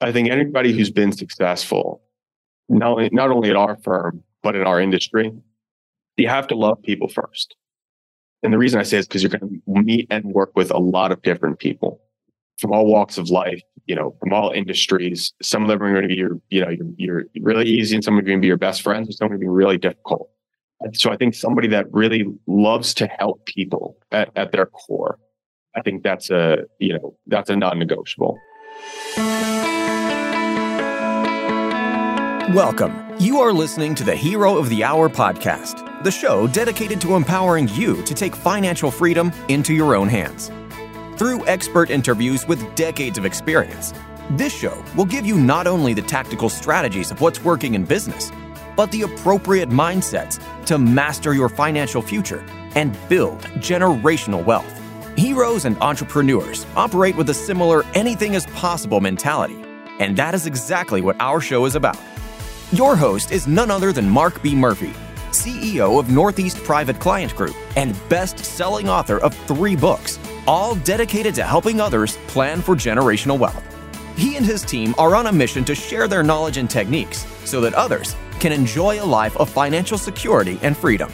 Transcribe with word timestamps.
I 0.00 0.12
think 0.12 0.30
anybody 0.30 0.72
who's 0.72 0.90
been 0.90 1.12
successful, 1.12 2.02
not 2.68 2.90
only, 2.90 3.10
not 3.12 3.30
only 3.30 3.50
at 3.50 3.56
our 3.56 3.76
firm, 3.76 4.22
but 4.42 4.54
in 4.54 4.62
our 4.62 4.80
industry, 4.80 5.32
you 6.16 6.28
have 6.28 6.46
to 6.48 6.54
love 6.54 6.82
people 6.82 7.08
first. 7.08 7.56
And 8.42 8.52
the 8.52 8.58
reason 8.58 8.78
I 8.78 8.84
say 8.84 8.98
is 8.98 9.08
because 9.08 9.22
you're 9.22 9.30
going 9.30 9.60
to 9.66 9.82
meet 9.82 10.06
and 10.10 10.24
work 10.26 10.52
with 10.54 10.70
a 10.70 10.78
lot 10.78 11.10
of 11.10 11.22
different 11.22 11.58
people 11.58 12.00
from 12.58 12.72
all 12.72 12.86
walks 12.86 13.18
of 13.18 13.30
life, 13.30 13.60
you 13.86 13.94
know, 13.94 14.16
from 14.20 14.32
all 14.32 14.50
industries. 14.50 15.32
Some 15.42 15.62
of 15.62 15.68
them 15.68 15.82
are 15.82 15.90
going 15.90 16.02
to 16.02 16.08
be 16.08 16.14
your, 16.14 16.40
you 16.50 16.60
know, 16.60 16.70
you're, 16.96 17.24
you're 17.32 17.44
really 17.44 17.66
easy 17.66 17.96
and 17.96 18.04
some 18.04 18.14
of 18.14 18.18
them 18.18 18.26
are 18.26 18.28
going 18.28 18.38
to 18.38 18.42
be 18.42 18.48
your 18.48 18.56
best 18.56 18.82
friends 18.82 19.08
and 19.08 19.14
some 19.14 19.26
are 19.26 19.30
going 19.30 19.40
to 19.40 19.44
be 19.44 19.48
really 19.48 19.78
difficult. 19.78 20.30
And 20.80 20.96
so 20.96 21.10
I 21.10 21.16
think 21.16 21.34
somebody 21.34 21.66
that 21.68 21.92
really 21.92 22.24
loves 22.46 22.94
to 22.94 23.08
help 23.18 23.44
people 23.46 23.96
at, 24.12 24.30
at 24.36 24.52
their 24.52 24.66
core, 24.66 25.18
I 25.74 25.82
think 25.82 26.04
that's 26.04 26.30
a, 26.30 26.58
you 26.78 26.92
know, 26.94 27.16
that's 27.26 27.50
a 27.50 27.56
non-negotiable. 27.56 28.38
Welcome. 32.54 33.14
You 33.18 33.40
are 33.40 33.52
listening 33.52 33.94
to 33.96 34.04
the 34.04 34.16
Hero 34.16 34.56
of 34.56 34.70
the 34.70 34.82
Hour 34.82 35.10
podcast, 35.10 36.02
the 36.02 36.10
show 36.10 36.46
dedicated 36.46 36.98
to 37.02 37.14
empowering 37.14 37.68
you 37.68 38.02
to 38.04 38.14
take 38.14 38.34
financial 38.34 38.90
freedom 38.90 39.30
into 39.48 39.74
your 39.74 39.94
own 39.94 40.08
hands. 40.08 40.50
Through 41.18 41.46
expert 41.46 41.90
interviews 41.90 42.48
with 42.48 42.74
decades 42.74 43.18
of 43.18 43.26
experience, 43.26 43.92
this 44.30 44.58
show 44.58 44.82
will 44.96 45.04
give 45.04 45.26
you 45.26 45.36
not 45.36 45.66
only 45.66 45.92
the 45.92 46.00
tactical 46.00 46.48
strategies 46.48 47.10
of 47.10 47.20
what's 47.20 47.44
working 47.44 47.74
in 47.74 47.84
business, 47.84 48.32
but 48.76 48.90
the 48.92 49.02
appropriate 49.02 49.68
mindsets 49.68 50.42
to 50.64 50.78
master 50.78 51.34
your 51.34 51.50
financial 51.50 52.00
future 52.00 52.42
and 52.74 52.96
build 53.10 53.42
generational 53.58 54.42
wealth. 54.42 54.80
Heroes 55.18 55.66
and 55.66 55.76
entrepreneurs 55.82 56.64
operate 56.76 57.14
with 57.14 57.28
a 57.28 57.34
similar 57.34 57.84
anything 57.92 58.32
is 58.32 58.46
possible 58.46 59.02
mentality, 59.02 59.62
and 59.98 60.16
that 60.16 60.34
is 60.34 60.46
exactly 60.46 61.02
what 61.02 61.20
our 61.20 61.42
show 61.42 61.66
is 61.66 61.74
about. 61.74 61.98
Your 62.72 62.96
host 62.96 63.32
is 63.32 63.46
none 63.46 63.70
other 63.70 63.94
than 63.94 64.06
Mark 64.10 64.42
B. 64.42 64.54
Murphy, 64.54 64.92
CEO 65.30 65.98
of 65.98 66.10
Northeast 66.10 66.62
Private 66.64 67.00
Client 67.00 67.34
Group 67.34 67.56
and 67.76 67.96
best 68.10 68.38
selling 68.44 68.90
author 68.90 69.16
of 69.16 69.34
three 69.46 69.74
books, 69.74 70.18
all 70.46 70.74
dedicated 70.74 71.34
to 71.36 71.44
helping 71.44 71.80
others 71.80 72.18
plan 72.26 72.60
for 72.60 72.76
generational 72.76 73.38
wealth. 73.38 73.64
He 74.18 74.36
and 74.36 74.44
his 74.44 74.66
team 74.66 74.94
are 74.98 75.16
on 75.16 75.28
a 75.28 75.32
mission 75.32 75.64
to 75.64 75.74
share 75.74 76.08
their 76.08 76.22
knowledge 76.22 76.58
and 76.58 76.68
techniques 76.68 77.26
so 77.46 77.62
that 77.62 77.72
others 77.72 78.14
can 78.38 78.52
enjoy 78.52 79.02
a 79.02 79.06
life 79.06 79.34
of 79.38 79.48
financial 79.48 79.96
security 79.96 80.58
and 80.60 80.76
freedom. 80.76 81.10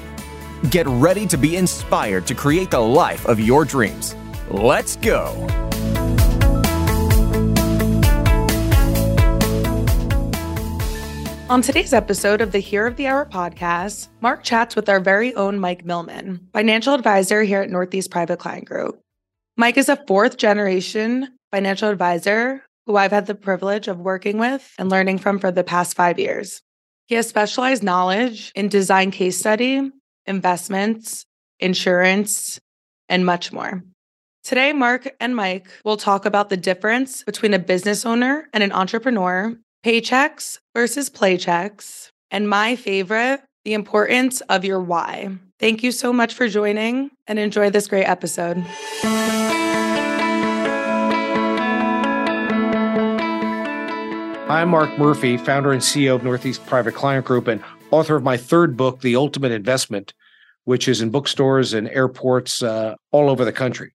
Get 0.71 0.89
ready 0.89 1.25
to 1.29 1.37
be 1.37 1.57
inspired 1.57 2.27
to 2.27 2.35
create 2.35 2.73
the 2.73 2.81
life 2.81 3.27
of 3.27 3.39
your 3.39 3.65
dreams. 3.65 4.17
Let's 4.51 4.97
go! 4.97 5.49
On 11.51 11.61
today's 11.61 11.93
episode 11.93 12.41
of 12.41 12.53
the 12.53 12.59
Hero 12.59 12.89
of 12.89 12.97
the 12.97 13.07
Hour 13.07 13.27
podcast, 13.27 14.09
Mark 14.23 14.43
chats 14.43 14.75
with 14.75 14.89
our 14.89 14.99
very 14.99 15.35
own 15.35 15.59
Mike 15.59 15.85
Millman, 15.85 16.49
financial 16.55 16.95
advisor 16.95 17.43
here 17.43 17.61
at 17.61 17.69
Northeast 17.69 18.11
Private 18.11 18.39
Client 18.39 18.65
Group. 18.65 18.99
Mike 19.59 19.77
is 19.77 19.91
a 19.91 20.03
fourth 20.07 20.39
generation 20.39 21.29
financial 21.53 21.91
advisor 21.91 22.65
who 22.87 22.97
I've 22.97 23.13
had 23.13 23.27
the 23.27 23.35
privilege 23.35 23.89
of 23.89 24.01
working 24.01 24.39
with 24.39 24.73
and 24.79 24.89
learning 24.89 25.19
from 25.19 25.39
for 25.39 25.51
the 25.51 25.63
past 25.63 25.95
five 25.95 26.19
years. 26.19 26.63
He 27.09 27.15
has 27.15 27.29
specialized 27.29 27.83
knowledge 27.83 28.51
in 28.55 28.69
design 28.69 29.11
case 29.11 29.39
study, 29.39 29.91
investments, 30.25 31.27
insurance, 31.61 32.59
and 33.11 33.27
much 33.27 33.53
more. 33.53 33.85
Today, 34.45 34.73
Mark 34.73 35.15
and 35.21 35.37
Mike 35.37 35.69
will 35.85 35.99
talk 35.99 36.25
about 36.25 36.49
the 36.49 36.57
difference 36.57 37.23
between 37.23 37.53
a 37.53 37.59
business 37.59 38.07
owner 38.07 38.49
and 38.55 38.63
an 38.63 38.73
entrepreneur 38.73 39.55
paychecks 39.85 40.59
versus 40.75 41.11
playchecks, 41.11 42.09
and 42.31 42.49
my 42.49 42.75
favorite, 42.75 43.43
the 43.65 43.75
importance 43.75 44.41
of 44.43 44.65
your 44.65 44.81
why. 44.81 45.29
Thank 45.61 45.83
you 45.83 45.93
so 45.93 46.11
much 46.11 46.33
for 46.33 46.49
joining 46.49 47.11
and 47.27 47.39
enjoy 47.39 47.69
this 47.69 47.87
great 47.87 48.07
episode. 48.07 48.65
I'm 54.49 54.71
Mark 54.71 54.99
Murphy, 54.99 55.37
founder 55.37 55.73
and 55.73 55.83
CEO 55.83 56.15
of 56.15 56.25
Northeast 56.25 56.65
Private 56.65 56.95
Client 56.95 57.27
Group 57.27 57.47
and 57.47 57.63
author 57.91 58.17
of 58.17 58.23
my 58.23 58.39
third 58.39 58.79
book, 58.79 59.03
The 59.03 59.17
Ultimate 59.17 59.53
Investment, 59.53 60.15
which 60.65 60.89
is 60.89 61.03
in 61.03 61.11
bookstores 61.11 61.75
and 61.75 61.89
airports 61.89 62.63
uh, 62.63 62.95
all 63.11 63.29
over 63.29 63.45
the 63.45 63.53
country. 63.53 63.93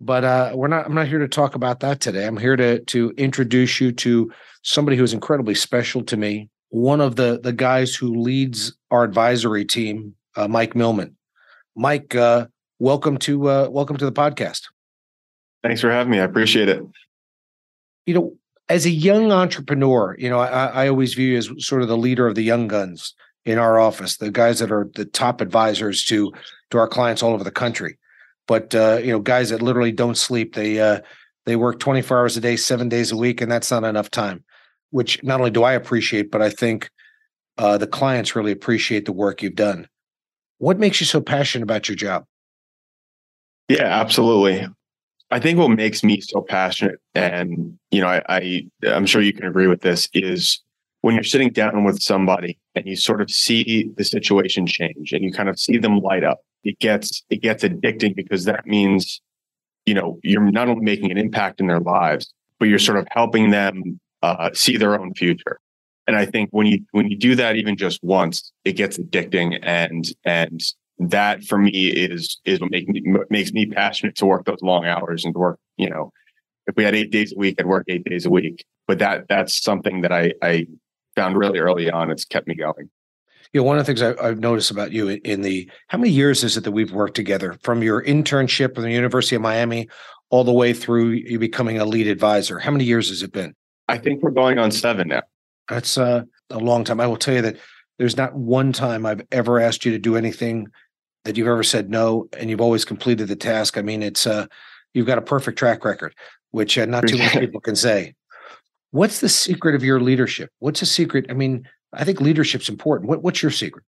But 0.00 0.24
uh, 0.24 0.52
we're 0.54 0.68
not. 0.68 0.86
I'm 0.86 0.94
not 0.94 1.08
here 1.08 1.18
to 1.20 1.28
talk 1.28 1.54
about 1.54 1.80
that 1.80 2.00
today. 2.00 2.26
I'm 2.26 2.36
here 2.36 2.56
to 2.56 2.80
to 2.80 3.10
introduce 3.16 3.80
you 3.80 3.92
to 3.92 4.30
somebody 4.62 4.96
who's 4.96 5.14
incredibly 5.14 5.54
special 5.54 6.02
to 6.04 6.16
me. 6.16 6.50
One 6.68 7.00
of 7.00 7.16
the 7.16 7.40
the 7.42 7.52
guys 7.52 7.94
who 7.94 8.20
leads 8.20 8.76
our 8.90 9.04
advisory 9.04 9.64
team, 9.64 10.14
uh, 10.36 10.48
Mike 10.48 10.76
Millman. 10.76 11.16
Mike, 11.74 12.14
uh, 12.14 12.46
welcome 12.78 13.16
to 13.18 13.48
uh, 13.48 13.68
welcome 13.70 13.96
to 13.96 14.04
the 14.04 14.12
podcast. 14.12 14.64
Thanks 15.62 15.80
for 15.80 15.90
having 15.90 16.10
me. 16.10 16.20
I 16.20 16.24
appreciate 16.24 16.68
it. 16.68 16.82
You 18.04 18.14
know, 18.14 18.36
as 18.68 18.84
a 18.84 18.90
young 18.90 19.32
entrepreneur, 19.32 20.14
you 20.18 20.28
know, 20.28 20.38
I, 20.38 20.66
I 20.66 20.88
always 20.88 21.14
view 21.14 21.32
you 21.32 21.38
as 21.38 21.50
sort 21.58 21.80
of 21.80 21.88
the 21.88 21.96
leader 21.96 22.26
of 22.26 22.34
the 22.34 22.44
young 22.44 22.68
guns 22.68 23.14
in 23.46 23.58
our 23.58 23.80
office, 23.80 24.18
the 24.18 24.30
guys 24.30 24.58
that 24.58 24.70
are 24.70 24.90
the 24.94 25.06
top 25.06 25.40
advisors 25.40 26.04
to 26.04 26.34
to 26.70 26.78
our 26.78 26.86
clients 26.86 27.22
all 27.22 27.32
over 27.32 27.44
the 27.44 27.50
country 27.50 27.96
but 28.46 28.74
uh, 28.74 28.98
you 29.02 29.10
know, 29.12 29.18
guys 29.18 29.50
that 29.50 29.62
literally 29.62 29.92
don't 29.92 30.16
sleep. 30.16 30.54
They 30.54 30.80
uh, 30.80 31.00
they 31.44 31.56
work 31.56 31.78
24 31.78 32.18
hours 32.18 32.36
a 32.36 32.40
day, 32.40 32.56
seven 32.56 32.88
days 32.88 33.12
a 33.12 33.16
week, 33.16 33.40
and 33.40 33.50
that's 33.50 33.70
not 33.70 33.84
enough 33.84 34.10
time. 34.10 34.44
Which 34.90 35.22
not 35.22 35.40
only 35.40 35.50
do 35.50 35.64
I 35.64 35.72
appreciate, 35.72 36.30
but 36.30 36.42
I 36.42 36.50
think 36.50 36.90
uh, 37.58 37.78
the 37.78 37.86
clients 37.86 38.36
really 38.36 38.52
appreciate 38.52 39.04
the 39.04 39.12
work 39.12 39.42
you've 39.42 39.54
done. 39.54 39.88
What 40.58 40.78
makes 40.78 41.00
you 41.00 41.06
so 41.06 41.20
passionate 41.20 41.64
about 41.64 41.88
your 41.88 41.96
job? 41.96 42.24
Yeah, 43.68 43.84
absolutely. 43.84 44.66
I 45.30 45.40
think 45.40 45.58
what 45.58 45.68
makes 45.68 46.04
me 46.04 46.20
so 46.20 46.40
passionate, 46.40 47.00
and 47.14 47.76
you 47.90 48.00
know, 48.00 48.06
I, 48.06 48.22
I 48.28 48.66
I'm 48.86 49.06
sure 49.06 49.20
you 49.20 49.32
can 49.32 49.46
agree 49.46 49.66
with 49.66 49.80
this, 49.80 50.08
is 50.14 50.62
when 51.00 51.14
you're 51.14 51.24
sitting 51.24 51.50
down 51.50 51.84
with 51.84 52.00
somebody 52.00 52.58
and 52.74 52.86
you 52.86 52.96
sort 52.96 53.20
of 53.20 53.30
see 53.30 53.90
the 53.96 54.04
situation 54.04 54.66
change 54.66 55.12
and 55.12 55.24
you 55.24 55.32
kind 55.32 55.48
of 55.48 55.58
see 55.58 55.78
them 55.78 55.98
light 55.98 56.24
up 56.24 56.40
it 56.66 56.78
gets 56.80 57.22
it 57.30 57.40
gets 57.42 57.62
addicting 57.64 58.14
because 58.14 58.44
that 58.44 58.66
means 58.66 59.20
you 59.86 59.94
know 59.94 60.18
you're 60.22 60.42
not 60.42 60.68
only 60.68 60.84
making 60.84 61.10
an 61.10 61.18
impact 61.18 61.60
in 61.60 61.66
their 61.66 61.80
lives 61.80 62.32
but 62.58 62.68
you're 62.68 62.78
sort 62.78 62.98
of 62.98 63.06
helping 63.10 63.50
them 63.50 64.00
uh, 64.22 64.50
see 64.54 64.78
their 64.78 64.98
own 64.98 65.14
future. 65.14 65.58
And 66.06 66.16
i 66.16 66.24
think 66.24 66.50
when 66.50 66.66
you 66.66 66.80
when 66.92 67.10
you 67.10 67.16
do 67.16 67.34
that 67.34 67.56
even 67.56 67.76
just 67.76 68.02
once 68.02 68.52
it 68.64 68.72
gets 68.72 68.98
addicting 68.98 69.58
and 69.62 70.04
and 70.24 70.60
that 70.98 71.42
for 71.44 71.58
me 71.58 71.88
is 71.88 72.40
is 72.44 72.60
what 72.60 72.70
makes 72.70 72.88
me 72.88 73.02
makes 73.28 73.52
me 73.52 73.66
passionate 73.66 74.14
to 74.16 74.26
work 74.26 74.44
those 74.44 74.62
long 74.62 74.86
hours 74.86 75.24
and 75.24 75.34
to 75.34 75.38
work 75.38 75.58
you 75.76 75.90
know 75.90 76.12
if 76.66 76.76
we 76.76 76.84
had 76.84 76.94
eight 76.94 77.10
days 77.10 77.32
a 77.32 77.38
week 77.38 77.56
i'd 77.58 77.66
work 77.66 77.84
eight 77.88 78.04
days 78.04 78.24
a 78.24 78.30
week. 78.30 78.64
But 78.88 79.00
that 79.00 79.26
that's 79.28 79.60
something 79.60 80.02
that 80.02 80.12
i 80.12 80.32
i 80.42 80.66
found 81.16 81.36
really 81.36 81.58
early 81.58 81.90
on. 81.90 82.10
It's 82.10 82.24
kept 82.24 82.46
me 82.46 82.54
going 82.54 82.88
you 83.52 83.60
know, 83.60 83.64
one 83.64 83.78
of 83.78 83.86
the 83.86 83.94
things 83.94 84.02
I, 84.02 84.26
have 84.26 84.38
noticed 84.38 84.70
about 84.70 84.92
you 84.92 85.08
in 85.08 85.42
the 85.42 85.70
how 85.88 85.98
many 85.98 86.10
years 86.10 86.44
is 86.44 86.56
it 86.56 86.64
that 86.64 86.72
we've 86.72 86.92
worked 86.92 87.14
together 87.14 87.56
from 87.62 87.82
your 87.82 88.02
internship 88.02 88.74
from 88.74 88.84
the 88.84 88.92
University 88.92 89.36
of 89.36 89.42
Miami 89.42 89.88
all 90.30 90.44
the 90.44 90.52
way 90.52 90.72
through 90.72 91.10
you 91.10 91.38
becoming 91.38 91.78
a 91.78 91.84
lead 91.84 92.06
advisor? 92.06 92.58
How 92.58 92.70
many 92.70 92.84
years 92.84 93.08
has 93.08 93.22
it 93.22 93.32
been? 93.32 93.54
I 93.88 93.98
think 93.98 94.22
we're 94.22 94.30
going 94.30 94.58
on 94.58 94.70
seven 94.70 95.08
now. 95.08 95.22
That's 95.68 95.98
uh, 95.98 96.22
a 96.50 96.58
long 96.58 96.84
time. 96.84 97.00
I 97.00 97.06
will 97.06 97.16
tell 97.16 97.34
you 97.34 97.42
that 97.42 97.56
there's 97.98 98.16
not 98.16 98.34
one 98.34 98.72
time 98.72 99.06
I've 99.06 99.22
ever 99.32 99.60
asked 99.60 99.84
you 99.84 99.92
to 99.92 99.98
do 99.98 100.16
anything 100.16 100.68
that 101.24 101.36
you've 101.36 101.48
ever 101.48 101.62
said 101.62 101.90
no, 101.90 102.28
and 102.38 102.50
you've 102.50 102.60
always 102.60 102.84
completed 102.84 103.28
the 103.28 103.36
task. 103.36 103.78
I 103.78 103.82
mean, 103.82 104.02
it's 104.02 104.26
uh, 104.26 104.46
you've 104.94 105.06
got 105.06 105.18
a 105.18 105.22
perfect 105.22 105.58
track 105.58 105.84
record, 105.84 106.14
which 106.50 106.78
uh, 106.78 106.84
not 106.86 107.06
too 107.06 107.18
many 107.18 107.40
people 107.46 107.60
can 107.60 107.76
say. 107.76 108.14
What's 108.92 109.20
the 109.20 109.28
secret 109.28 109.74
of 109.74 109.82
your 109.82 110.00
leadership? 110.00 110.50
What's 110.58 110.80
the 110.80 110.86
secret? 110.86 111.26
I 111.28 111.34
mean, 111.34 111.68
I 111.96 112.04
think 112.04 112.20
leadership's 112.20 112.68
important. 112.68 113.08
What, 113.08 113.22
what's 113.22 113.42
your 113.42 113.50
secret? 113.50 113.84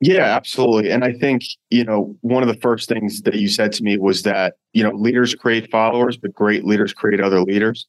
Yeah, 0.00 0.24
absolutely. 0.24 0.90
And 0.90 1.04
I 1.04 1.12
think, 1.12 1.42
you 1.70 1.84
know, 1.84 2.16
one 2.20 2.42
of 2.42 2.48
the 2.48 2.60
first 2.60 2.88
things 2.88 3.22
that 3.22 3.36
you 3.36 3.48
said 3.48 3.72
to 3.72 3.82
me 3.82 3.96
was 3.96 4.22
that, 4.22 4.54
you 4.72 4.82
know, 4.82 4.90
leaders 4.90 5.34
create 5.34 5.70
followers, 5.70 6.16
but 6.16 6.34
great 6.34 6.64
leaders 6.64 6.92
create 6.92 7.20
other 7.20 7.40
leaders. 7.40 7.86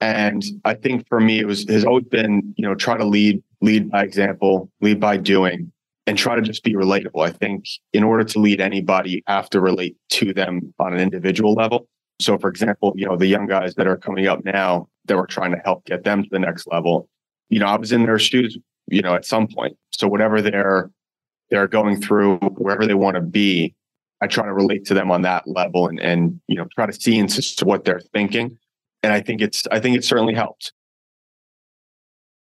And 0.00 0.42
I 0.64 0.74
think 0.74 1.06
for 1.08 1.20
me, 1.20 1.40
it 1.40 1.46
was 1.46 1.68
has 1.68 1.84
always 1.84 2.06
been, 2.06 2.54
you 2.56 2.66
know, 2.66 2.74
try 2.74 2.96
to 2.96 3.04
lead, 3.04 3.42
lead 3.60 3.90
by 3.90 4.04
example, 4.04 4.70
lead 4.80 4.98
by 4.98 5.18
doing, 5.18 5.70
and 6.06 6.16
try 6.16 6.34
to 6.34 6.40
just 6.40 6.64
be 6.64 6.74
relatable. 6.74 7.26
I 7.26 7.30
think 7.30 7.66
in 7.92 8.04
order 8.04 8.24
to 8.24 8.38
lead 8.38 8.60
anybody, 8.60 9.10
you 9.10 9.22
have 9.26 9.50
to 9.50 9.60
relate 9.60 9.96
to 10.10 10.32
them 10.32 10.72
on 10.78 10.94
an 10.94 11.00
individual 11.00 11.52
level. 11.52 11.86
So, 12.20 12.38
for 12.38 12.48
example, 12.48 12.94
you 12.96 13.06
know, 13.06 13.16
the 13.16 13.26
young 13.26 13.46
guys 13.46 13.74
that 13.74 13.86
are 13.86 13.96
coming 13.96 14.26
up 14.26 14.44
now 14.44 14.88
that 15.06 15.16
we're 15.16 15.26
trying 15.26 15.50
to 15.50 15.60
help 15.64 15.84
get 15.84 16.04
them 16.04 16.22
to 16.22 16.28
the 16.30 16.38
next 16.38 16.66
level, 16.66 17.08
you 17.50 17.58
know, 17.58 17.66
I 17.66 17.76
was 17.76 17.92
in 17.92 18.04
their 18.04 18.18
shoes, 18.18 18.56
you 18.90 19.02
know, 19.02 19.14
at 19.14 19.24
some 19.24 19.46
point. 19.48 19.76
So 19.90 20.08
whatever 20.08 20.40
they're 20.42 20.90
they're 21.50 21.68
going 21.68 22.00
through, 22.00 22.36
wherever 22.38 22.86
they 22.86 22.94
want 22.94 23.16
to 23.16 23.20
be, 23.20 23.74
I 24.20 24.26
try 24.26 24.44
to 24.44 24.52
relate 24.52 24.84
to 24.86 24.94
them 24.94 25.10
on 25.10 25.22
that 25.22 25.46
level 25.46 25.88
and 25.88 26.00
and 26.00 26.40
you 26.46 26.56
know 26.56 26.66
try 26.74 26.86
to 26.86 26.92
see 26.92 27.18
into 27.18 27.42
what 27.64 27.84
they're 27.84 28.00
thinking. 28.12 28.58
And 29.02 29.12
I 29.12 29.20
think 29.20 29.40
it's 29.40 29.66
I 29.70 29.80
think 29.80 29.96
it 29.96 30.04
certainly 30.04 30.34
helps. 30.34 30.72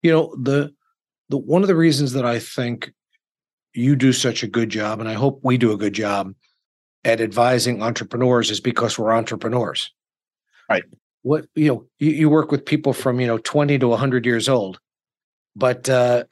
You 0.01 0.11
know, 0.11 0.35
the 0.41 0.73
the 1.29 1.37
one 1.37 1.61
of 1.61 1.67
the 1.67 1.75
reasons 1.75 2.13
that 2.13 2.25
I 2.25 2.39
think 2.39 2.93
you 3.73 3.95
do 3.95 4.13
such 4.13 4.43
a 4.43 4.47
good 4.47 4.69
job, 4.69 4.99
and 4.99 5.09
I 5.09 5.13
hope 5.13 5.41
we 5.43 5.57
do 5.57 5.71
a 5.71 5.77
good 5.77 5.93
job 5.93 6.33
at 7.03 7.21
advising 7.21 7.81
entrepreneurs 7.83 8.49
is 8.49 8.59
because 8.59 8.97
we're 8.97 9.13
entrepreneurs. 9.13 9.91
Right. 10.69 10.83
What 11.21 11.45
you 11.55 11.67
know, 11.67 11.85
you, 11.99 12.11
you 12.11 12.29
work 12.29 12.51
with 12.51 12.65
people 12.65 12.93
from, 12.93 13.19
you 13.19 13.27
know, 13.27 13.37
20 13.37 13.79
to 13.79 13.87
100 13.87 14.25
years 14.25 14.49
old. 14.49 14.79
But 15.55 15.87
uh, 15.89 16.25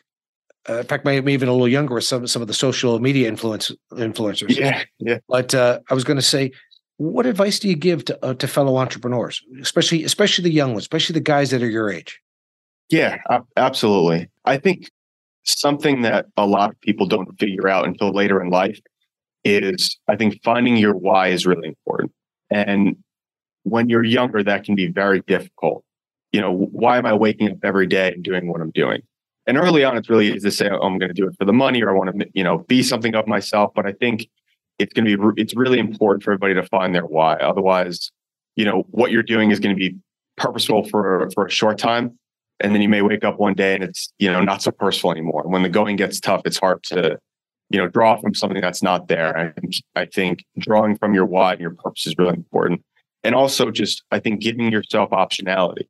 uh, 0.69 0.79
in 0.79 0.85
fact, 0.85 1.05
maybe 1.05 1.33
even 1.33 1.49
a 1.49 1.51
little 1.51 1.67
younger 1.67 1.95
with 1.95 2.03
some 2.03 2.27
some 2.27 2.41
of 2.41 2.47
the 2.47 2.53
social 2.53 2.99
media 2.99 3.27
influence 3.27 3.71
influencers. 3.91 4.55
Yeah, 4.55 4.83
yeah. 4.99 5.17
But 5.27 5.53
uh, 5.53 5.79
I 5.89 5.93
was 5.93 6.03
going 6.03 6.17
to 6.17 6.21
say, 6.23 6.51
what 6.97 7.25
advice 7.25 7.59
do 7.59 7.67
you 7.67 7.75
give 7.75 8.05
to 8.05 8.25
uh, 8.25 8.33
to 8.35 8.47
fellow 8.47 8.77
entrepreneurs, 8.77 9.41
especially 9.61 10.03
especially 10.03 10.43
the 10.43 10.51
young 10.51 10.71
ones, 10.71 10.83
especially 10.83 11.13
the 11.13 11.21
guys 11.21 11.51
that 11.51 11.61
are 11.61 11.69
your 11.69 11.91
age? 11.91 12.21
Yeah, 12.89 13.17
absolutely. 13.57 14.29
I 14.45 14.57
think 14.57 14.89
something 15.43 16.03
that 16.03 16.27
a 16.37 16.45
lot 16.45 16.69
of 16.69 16.79
people 16.81 17.07
don't 17.07 17.37
figure 17.39 17.67
out 17.67 17.85
until 17.85 18.11
later 18.11 18.41
in 18.41 18.49
life 18.49 18.79
is 19.43 19.99
I 20.07 20.15
think 20.15 20.41
finding 20.43 20.77
your 20.77 20.93
why 20.93 21.29
is 21.29 21.45
really 21.45 21.67
important. 21.67 22.11
And 22.49 22.97
when 23.63 23.89
you're 23.89 24.03
younger, 24.03 24.43
that 24.43 24.63
can 24.63 24.75
be 24.75 24.87
very 24.87 25.21
difficult. 25.21 25.83
You 26.31 26.41
know, 26.41 26.53
why 26.53 26.97
am 26.97 27.05
I 27.05 27.13
waking 27.13 27.51
up 27.51 27.57
every 27.63 27.87
day 27.87 28.13
and 28.13 28.23
doing 28.23 28.47
what 28.47 28.61
I'm 28.61 28.71
doing? 28.71 29.01
And 29.45 29.57
early 29.57 29.83
on, 29.83 29.97
it's 29.97 30.09
really 30.09 30.27
easy 30.27 30.39
to 30.39 30.51
say, 30.51 30.69
oh, 30.69 30.79
I'm 30.79 30.97
going 30.97 31.09
to 31.09 31.13
do 31.13 31.27
it 31.27 31.35
for 31.37 31.45
the 31.45 31.53
money 31.53 31.83
or 31.83 31.89
I 31.89 31.93
want 31.93 32.17
to, 32.17 32.27
you 32.33 32.43
know, 32.43 32.59
be 32.59 32.81
something 32.81 33.13
of 33.15 33.27
myself. 33.27 33.71
But 33.75 33.85
I 33.85 33.91
think 33.91 34.29
it's 34.79 34.93
going 34.93 35.05
to 35.05 35.33
be, 35.33 35.41
it's 35.41 35.55
really 35.55 35.79
important 35.79 36.23
for 36.23 36.31
everybody 36.31 36.53
to 36.53 36.63
find 36.63 36.95
their 36.95 37.05
why. 37.05 37.35
Otherwise, 37.35 38.11
you 38.55 38.65
know, 38.65 38.85
what 38.89 39.11
you're 39.11 39.23
doing 39.23 39.51
is 39.51 39.59
going 39.59 39.75
to 39.75 39.79
be 39.79 39.97
purposeful 40.37 40.87
for, 40.87 41.29
for 41.33 41.45
a 41.45 41.51
short 41.51 41.77
time. 41.77 42.17
And 42.59 42.73
then 42.73 42.81
you 42.81 42.89
may 42.89 43.01
wake 43.01 43.25
up 43.25 43.37
one 43.37 43.53
day 43.53 43.75
and 43.75 43.83
it's, 43.83 44.13
you 44.19 44.31
know, 44.31 44.41
not 44.41 44.61
so 44.61 44.71
purposeful 44.71 45.11
anymore. 45.11 45.43
When 45.45 45.63
the 45.63 45.69
going 45.69 45.97
gets 45.97 46.19
tough, 46.19 46.43
it's 46.45 46.59
hard 46.59 46.81
to, 46.83 47.17
you 47.69 47.79
know, 47.79 47.87
draw 47.87 48.15
from 48.17 48.33
something 48.33 48.61
that's 48.61 48.81
not 48.81 49.07
there. 49.09 49.37
I 49.37 49.51
think, 49.59 49.73
I 49.95 50.05
think 50.05 50.45
drawing 50.57 50.97
from 50.97 51.13
your 51.13 51.25
why 51.25 51.53
and 51.53 51.61
your 51.61 51.71
purpose 51.71 52.07
is 52.07 52.15
really 52.17 52.35
important. 52.35 52.81
And 53.23 53.35
also 53.35 53.71
just, 53.71 54.03
I 54.11 54.19
think 54.19 54.39
giving 54.39 54.71
yourself 54.71 55.09
optionality 55.09 55.87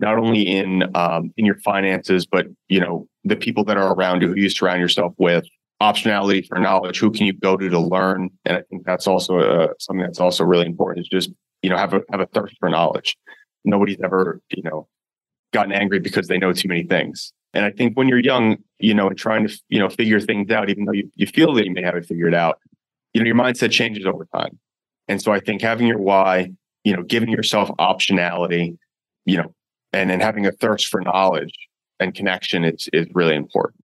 not 0.00 0.18
only 0.18 0.42
in 0.42 0.84
um, 0.94 1.32
in 1.36 1.44
your 1.44 1.58
finances, 1.60 2.26
but 2.26 2.46
you 2.68 2.80
know 2.80 3.06
the 3.24 3.36
people 3.36 3.64
that 3.64 3.76
are 3.76 3.94
around 3.94 4.22
you, 4.22 4.28
who 4.28 4.34
you 4.34 4.48
surround 4.48 4.80
yourself 4.80 5.14
with, 5.18 5.44
optionality 5.82 6.46
for 6.46 6.58
knowledge. 6.58 6.98
Who 6.98 7.10
can 7.10 7.26
you 7.26 7.32
go 7.32 7.56
to 7.56 7.68
to 7.68 7.78
learn? 7.78 8.30
And 8.44 8.56
I 8.56 8.62
think 8.62 8.84
that's 8.84 9.06
also 9.06 9.38
uh, 9.38 9.68
something 9.78 10.02
that's 10.02 10.20
also 10.20 10.44
really 10.44 10.66
important. 10.66 11.04
Is 11.04 11.08
just 11.08 11.30
you 11.62 11.70
know 11.70 11.76
have 11.76 11.94
a 11.94 12.02
have 12.10 12.20
a 12.20 12.26
thirst 12.26 12.56
for 12.58 12.68
knowledge. 12.68 13.16
Nobody's 13.64 13.98
ever 14.02 14.40
you 14.50 14.62
know 14.62 14.88
gotten 15.52 15.72
angry 15.72 16.00
because 16.00 16.28
they 16.28 16.38
know 16.38 16.52
too 16.52 16.68
many 16.68 16.84
things. 16.84 17.32
And 17.54 17.64
I 17.64 17.70
think 17.70 17.96
when 17.96 18.08
you're 18.08 18.18
young, 18.18 18.58
you 18.78 18.92
know, 18.92 19.08
and 19.08 19.18
trying 19.18 19.48
to 19.48 19.60
you 19.68 19.78
know 19.78 19.88
figure 19.88 20.20
things 20.20 20.50
out, 20.50 20.70
even 20.70 20.84
though 20.84 20.92
you, 20.92 21.10
you 21.16 21.26
feel 21.26 21.52
that 21.54 21.64
you 21.64 21.72
may 21.72 21.82
have 21.82 21.96
it 21.96 22.06
figured 22.06 22.34
out, 22.34 22.58
you 23.12 23.20
know, 23.20 23.26
your 23.26 23.36
mindset 23.36 23.70
changes 23.70 24.06
over 24.06 24.26
time. 24.34 24.58
And 25.08 25.20
so 25.20 25.32
I 25.32 25.40
think 25.40 25.62
having 25.62 25.86
your 25.86 25.98
why, 25.98 26.50
you 26.84 26.94
know, 26.94 27.02
giving 27.02 27.30
yourself 27.30 27.70
optionality, 27.78 28.76
you 29.24 29.38
know, 29.38 29.54
and 29.92 30.10
then 30.10 30.20
having 30.20 30.46
a 30.46 30.52
thirst 30.52 30.86
for 30.86 31.00
knowledge 31.00 31.54
and 32.00 32.14
connection 32.14 32.64
is 32.64 32.88
is 32.92 33.06
really 33.14 33.34
important. 33.34 33.82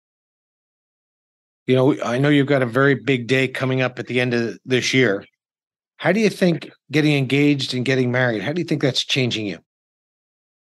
You 1.66 1.76
know, 1.76 2.02
I 2.02 2.18
know 2.18 2.28
you've 2.28 2.46
got 2.46 2.62
a 2.62 2.66
very 2.66 2.94
big 2.94 3.26
day 3.26 3.48
coming 3.48 3.80
up 3.80 3.98
at 3.98 4.06
the 4.06 4.20
end 4.20 4.34
of 4.34 4.58
this 4.66 4.92
year. 4.92 5.24
How 5.96 6.12
do 6.12 6.20
you 6.20 6.28
think 6.28 6.70
getting 6.90 7.16
engaged 7.16 7.72
and 7.72 7.84
getting 7.84 8.12
married, 8.12 8.42
how 8.42 8.52
do 8.52 8.60
you 8.60 8.66
think 8.66 8.82
that's 8.82 9.04
changing 9.04 9.46
you? 9.46 9.58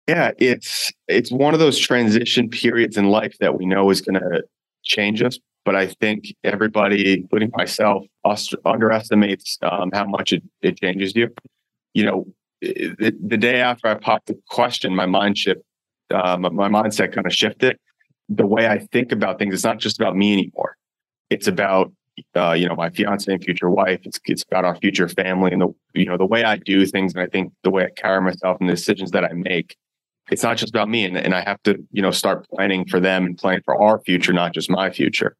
Yeah, 0.06 0.32
it's 0.38 0.92
it's 1.08 1.30
one 1.30 1.54
of 1.54 1.60
those 1.60 1.78
transition 1.78 2.48
periods 2.48 2.96
in 2.96 3.06
life 3.06 3.36
that 3.40 3.56
we 3.56 3.64
know 3.64 3.90
is 3.90 4.00
going 4.00 4.20
to 4.20 4.42
change 4.82 5.22
us, 5.22 5.38
but 5.64 5.76
I 5.76 5.86
think 5.86 6.34
everybody, 6.42 7.14
including 7.14 7.50
myself, 7.54 8.04
us, 8.24 8.52
underestimates 8.64 9.58
um, 9.62 9.90
how 9.92 10.06
much 10.06 10.32
it, 10.32 10.42
it 10.62 10.80
changes 10.80 11.14
you. 11.14 11.28
You 11.94 12.04
know, 12.04 12.26
the, 12.60 13.16
the 13.26 13.36
day 13.36 13.60
after 13.60 13.88
I 13.88 13.94
popped 13.94 14.26
the 14.26 14.38
question, 14.48 14.94
my 14.94 15.06
mind 15.06 15.38
shift, 15.38 15.60
um, 16.12 16.42
my 16.42 16.68
mindset 16.68 17.12
kind 17.12 17.26
of 17.26 17.34
shifted. 17.34 17.78
The 18.28 18.46
way 18.46 18.68
I 18.68 18.78
think 18.78 19.12
about 19.12 19.38
things, 19.38 19.54
it's 19.54 19.64
not 19.64 19.78
just 19.78 20.00
about 20.00 20.16
me 20.16 20.32
anymore. 20.32 20.76
It's 21.30 21.46
about 21.46 21.92
uh, 22.36 22.52
you 22.52 22.68
know 22.68 22.74
my 22.74 22.90
fiance 22.90 23.32
and 23.32 23.42
future 23.42 23.70
wife. 23.70 24.00
It's 24.04 24.20
it's 24.24 24.42
about 24.42 24.64
our 24.64 24.76
future 24.76 25.08
family 25.08 25.52
and 25.52 25.62
the 25.62 25.68
you 25.94 26.06
know 26.06 26.16
the 26.16 26.26
way 26.26 26.44
I 26.44 26.56
do 26.56 26.84
things, 26.86 27.14
and 27.14 27.22
I 27.22 27.26
think 27.26 27.52
the 27.62 27.70
way 27.70 27.84
I 27.84 27.90
carry 28.00 28.20
myself 28.20 28.58
and 28.60 28.68
the 28.68 28.74
decisions 28.74 29.10
that 29.12 29.24
I 29.24 29.32
make. 29.32 29.76
It's 30.30 30.44
not 30.44 30.58
just 30.58 30.70
about 30.70 30.88
me, 30.88 31.04
and, 31.04 31.16
and 31.16 31.34
I 31.34 31.40
have 31.40 31.60
to 31.64 31.76
you 31.92 32.02
know 32.02 32.10
start 32.10 32.46
planning 32.50 32.86
for 32.86 33.00
them 33.00 33.24
and 33.24 33.38
planning 33.38 33.62
for 33.64 33.80
our 33.80 34.00
future, 34.00 34.32
not 34.32 34.52
just 34.52 34.70
my 34.70 34.90
future. 34.90 35.36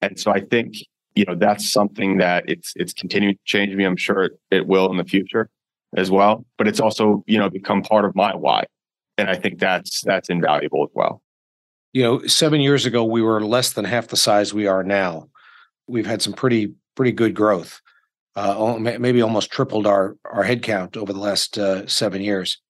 And 0.00 0.18
so 0.18 0.30
I 0.30 0.40
think 0.40 0.74
you 1.14 1.24
know 1.24 1.34
that's 1.34 1.72
something 1.72 2.18
that 2.18 2.44
it's 2.48 2.72
it's 2.76 2.92
continuing 2.92 3.34
to 3.34 3.40
change 3.44 3.74
me. 3.74 3.84
I'm 3.84 3.96
sure 3.96 4.24
it, 4.24 4.32
it 4.50 4.66
will 4.66 4.90
in 4.90 4.96
the 4.96 5.04
future 5.04 5.50
as 5.96 6.10
well, 6.10 6.44
but 6.56 6.68
it's 6.68 6.80
also, 6.80 7.24
you 7.26 7.38
know, 7.38 7.48
become 7.48 7.82
part 7.82 8.04
of 8.04 8.14
my 8.14 8.34
why. 8.34 8.64
And 9.16 9.28
I 9.28 9.36
think 9.36 9.58
that's 9.58 10.02
that's 10.02 10.28
invaluable 10.28 10.84
as 10.84 10.90
well. 10.94 11.22
You 11.92 12.02
know, 12.02 12.26
seven 12.26 12.60
years 12.60 12.86
ago 12.86 13.04
we 13.04 13.22
were 13.22 13.40
less 13.42 13.72
than 13.72 13.84
half 13.84 14.08
the 14.08 14.16
size 14.16 14.52
we 14.52 14.66
are 14.66 14.84
now. 14.84 15.28
We've 15.86 16.06
had 16.06 16.22
some 16.22 16.32
pretty 16.32 16.74
pretty 16.94 17.12
good 17.12 17.34
growth. 17.34 17.80
Uh, 18.36 18.76
maybe 18.78 19.20
almost 19.22 19.50
tripled 19.50 19.86
our 19.86 20.16
our 20.24 20.44
headcount 20.44 20.96
over 20.96 21.12
the 21.12 21.18
last 21.18 21.58
uh, 21.58 21.86
seven 21.86 22.22
years. 22.22 22.60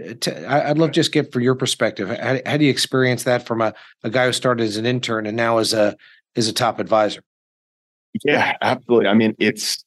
Uh, 0.00 0.14
I'd 0.46 0.78
love 0.78 0.90
to 0.90 0.94
just 0.94 1.12
get 1.12 1.32
for 1.32 1.40
your 1.40 1.56
perspective. 1.56 2.08
How, 2.08 2.38
how 2.46 2.56
do 2.56 2.64
you 2.64 2.70
experience 2.70 3.24
that 3.24 3.44
from 3.46 3.60
a, 3.60 3.74
a 4.04 4.10
guy 4.10 4.26
who 4.26 4.32
started 4.32 4.62
as 4.62 4.76
an 4.76 4.86
intern 4.86 5.26
and 5.26 5.36
now 5.36 5.58
as 5.58 5.72
a 5.72 5.96
as 6.36 6.46
a 6.46 6.52
top 6.52 6.78
advisor? 6.78 7.22
Yeah, 8.24 8.56
absolutely. 8.62 9.08
I 9.08 9.14
mean, 9.14 9.34
it's 9.38 9.84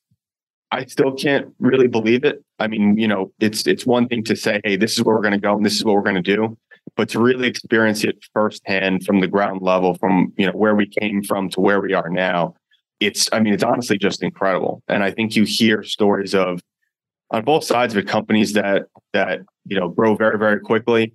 I 0.71 0.85
still 0.85 1.13
can't 1.13 1.53
really 1.59 1.87
believe 1.87 2.23
it. 2.23 2.43
I 2.61 2.67
mean, 2.67 2.95
you 2.95 3.07
know, 3.07 3.31
it's 3.39 3.65
it's 3.65 3.87
one 3.87 4.07
thing 4.07 4.23
to 4.25 4.35
say, 4.35 4.61
"Hey, 4.63 4.75
this 4.75 4.93
is 4.93 5.03
where 5.03 5.15
we're 5.15 5.23
going 5.23 5.33
to 5.33 5.39
go, 5.39 5.55
and 5.55 5.65
this 5.65 5.75
is 5.75 5.83
what 5.83 5.95
we're 5.95 6.03
going 6.03 6.21
to 6.23 6.35
do," 6.35 6.57
but 6.95 7.09
to 7.09 7.19
really 7.19 7.47
experience 7.47 8.03
it 8.03 8.17
firsthand 8.33 9.03
from 9.03 9.19
the 9.19 9.27
ground 9.27 9.61
level, 9.63 9.95
from 9.95 10.31
you 10.37 10.45
know 10.45 10.53
where 10.53 10.75
we 10.75 10.85
came 10.85 11.23
from 11.23 11.49
to 11.49 11.59
where 11.59 11.81
we 11.81 11.93
are 11.93 12.09
now, 12.09 12.53
it's 12.99 13.27
I 13.33 13.39
mean, 13.39 13.53
it's 13.53 13.63
honestly 13.63 13.97
just 13.97 14.21
incredible. 14.21 14.83
And 14.87 15.03
I 15.03 15.09
think 15.09 15.35
you 15.35 15.43
hear 15.43 15.83
stories 15.83 16.35
of 16.35 16.61
on 17.31 17.43
both 17.43 17.63
sides 17.63 17.93
of 17.95 17.97
it, 17.97 18.07
companies 18.07 18.53
that 18.53 18.83
that 19.13 19.39
you 19.65 19.79
know 19.79 19.89
grow 19.89 20.15
very 20.15 20.37
very 20.37 20.59
quickly, 20.59 21.13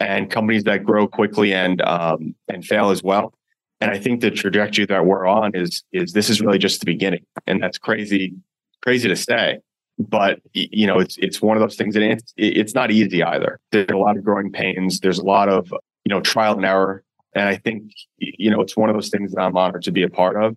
and 0.00 0.28
companies 0.28 0.64
that 0.64 0.84
grow 0.84 1.06
quickly 1.06 1.54
and 1.54 1.80
um, 1.82 2.34
and 2.48 2.64
fail 2.64 2.90
as 2.90 3.00
well. 3.00 3.32
And 3.80 3.92
I 3.92 3.98
think 3.98 4.22
the 4.22 4.30
trajectory 4.32 4.86
that 4.86 5.06
we're 5.06 5.26
on 5.26 5.54
is 5.54 5.84
is 5.92 6.12
this 6.14 6.28
is 6.30 6.40
really 6.40 6.58
just 6.58 6.80
the 6.80 6.86
beginning, 6.86 7.24
and 7.46 7.62
that's 7.62 7.78
crazy 7.78 8.34
crazy 8.82 9.08
to 9.08 9.16
say, 9.16 9.60
but 10.08 10.40
you 10.52 10.86
know, 10.86 10.98
it's 10.98 11.16
it's 11.18 11.42
one 11.42 11.56
of 11.56 11.60
those 11.60 11.76
things, 11.76 11.94
and 11.94 12.04
it's 12.04 12.32
it's 12.36 12.74
not 12.74 12.90
easy 12.90 13.22
either. 13.22 13.60
There's 13.70 13.90
a 13.90 13.96
lot 13.96 14.16
of 14.16 14.24
growing 14.24 14.50
pains. 14.50 15.00
There's 15.00 15.18
a 15.18 15.24
lot 15.24 15.48
of 15.48 15.72
you 16.04 16.08
know 16.10 16.20
trial 16.20 16.56
and 16.56 16.64
error, 16.64 17.04
and 17.34 17.48
I 17.48 17.56
think 17.56 17.92
you 18.16 18.50
know 18.50 18.60
it's 18.60 18.76
one 18.76 18.88
of 18.88 18.96
those 18.96 19.10
things 19.10 19.32
that 19.32 19.40
I'm 19.40 19.56
honored 19.56 19.82
to 19.82 19.92
be 19.92 20.02
a 20.02 20.08
part 20.08 20.42
of. 20.42 20.56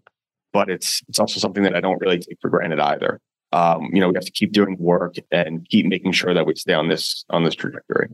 But 0.54 0.70
it's 0.70 1.02
it's 1.10 1.20
also 1.20 1.40
something 1.40 1.64
that 1.64 1.76
I 1.76 1.82
don't 1.82 2.00
really 2.00 2.20
take 2.20 2.38
for 2.42 2.50
granted 2.50 2.80
either. 2.80 3.20
Um, 3.52 3.90
you 3.94 4.00
know, 4.00 4.08
we 4.08 4.16
have 4.16 4.26
to 4.26 4.32
keep 4.32 4.52
doing 4.52 4.78
work 4.80 5.16
and 5.32 5.68
keep 5.70 5.86
making 5.86 6.14
sure 6.14 6.34
that 6.34 6.46
we 6.46 6.56
stay 6.56 6.74
on 6.74 6.88
this 6.88 7.26
on 7.30 7.44
this 7.44 7.56
trajectory. 7.56 8.10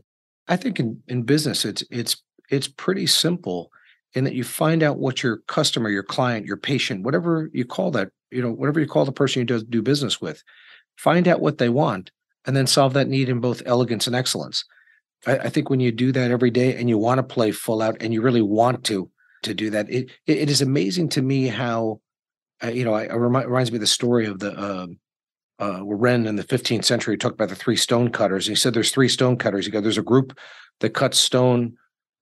I 0.48 0.56
think 0.56 0.80
in 0.80 1.02
in 1.06 1.22
business, 1.22 1.64
it's 1.64 1.84
it's 1.90 2.16
it's 2.50 2.66
pretty 2.66 3.06
simple 3.06 3.70
in 4.14 4.24
that 4.24 4.34
you 4.34 4.42
find 4.42 4.82
out 4.82 4.98
what 4.98 5.22
your 5.22 5.36
customer, 5.46 5.88
your 5.88 6.02
client, 6.02 6.44
your 6.44 6.56
patient, 6.56 7.04
whatever 7.04 7.48
you 7.52 7.64
call 7.64 7.92
that 7.92 8.08
you 8.30 8.42
know, 8.42 8.52
whatever 8.52 8.80
you 8.80 8.86
call 8.86 9.04
the 9.04 9.12
person 9.12 9.40
you 9.40 9.46
do, 9.46 9.62
do 9.62 9.82
business 9.82 10.20
with, 10.20 10.42
find 11.00 11.26
out 11.26 11.40
what 11.40 11.56
they 11.56 11.70
want 11.70 12.10
and 12.44 12.54
then 12.54 12.66
solve 12.66 12.92
that 12.92 13.08
need 13.08 13.28
in 13.28 13.40
both 13.40 13.62
elegance 13.64 14.06
and 14.06 14.14
excellence. 14.14 14.64
I, 15.26 15.38
I 15.38 15.48
think 15.48 15.70
when 15.70 15.80
you 15.80 15.92
do 15.92 16.12
that 16.12 16.30
every 16.30 16.50
day 16.50 16.76
and 16.76 16.88
you 16.88 16.98
want 16.98 17.18
to 17.18 17.22
play 17.22 17.52
full 17.52 17.80
out 17.80 17.96
and 18.00 18.12
you 18.12 18.20
really 18.20 18.42
want 18.42 18.84
to 18.84 19.10
to 19.42 19.54
do 19.54 19.70
that, 19.70 19.88
it 19.88 20.10
it 20.26 20.50
is 20.50 20.60
amazing 20.60 21.08
to 21.10 21.22
me 21.22 21.46
how, 21.46 22.00
uh, 22.62 22.68
you 22.68 22.84
know, 22.84 22.94
it 22.94 23.10
remind, 23.10 23.46
reminds 23.46 23.72
me 23.72 23.76
of 23.76 23.80
the 23.80 23.86
story 23.86 24.26
of 24.26 24.38
the 24.38 24.52
uh, 24.52 24.86
uh, 25.58 25.82
Wren 25.84 26.26
in 26.26 26.36
the 26.36 26.44
15th 26.44 26.84
century 26.84 27.16
talked 27.16 27.34
about 27.34 27.48
the 27.48 27.54
three 27.54 27.76
stone 27.76 28.10
cutters. 28.10 28.46
He 28.46 28.54
said 28.54 28.74
there's 28.74 28.90
three 28.90 29.08
stone 29.08 29.36
cutters. 29.36 29.64
He 29.64 29.72
goes, 29.72 29.82
there's 29.82 29.98
a 29.98 30.02
group 30.02 30.38
that 30.80 30.90
cuts 30.90 31.18
stone 31.18 31.76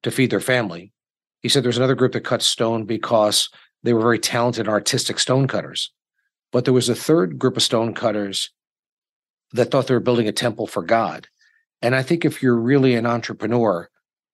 to 0.04 0.11
feed 0.12 0.30
their 0.30 0.40
family. 0.40 0.92
He 1.40 1.49
said 1.49 1.64
there's 1.64 1.76
another 1.78 1.94
group 1.97 2.12
that 2.12 2.20
cuts 2.20 2.47
stone 2.47 2.85
because 2.85 3.49
they 3.82 3.92
were 3.92 4.00
very 4.00 4.18
talented 4.18 4.68
artistic 4.68 5.18
stone 5.18 5.49
cutters. 5.49 5.92
But 6.52 6.64
there 6.64 6.75
was 6.75 6.88
a 6.88 6.94
third 6.94 7.38
group 7.38 7.56
of 7.56 7.62
stone 7.62 7.94
cutters 7.94 8.50
that 9.52 9.70
thought 9.70 9.86
they 9.86 9.94
were 9.94 10.00
building 10.00 10.28
a 10.28 10.32
temple 10.32 10.66
for 10.66 10.82
God. 10.82 11.26
And 11.80 11.94
I 11.94 12.02
think 12.02 12.24
if 12.24 12.42
you're 12.42 12.56
really 12.56 12.94
an 12.94 13.06
entrepreneur, 13.06 13.88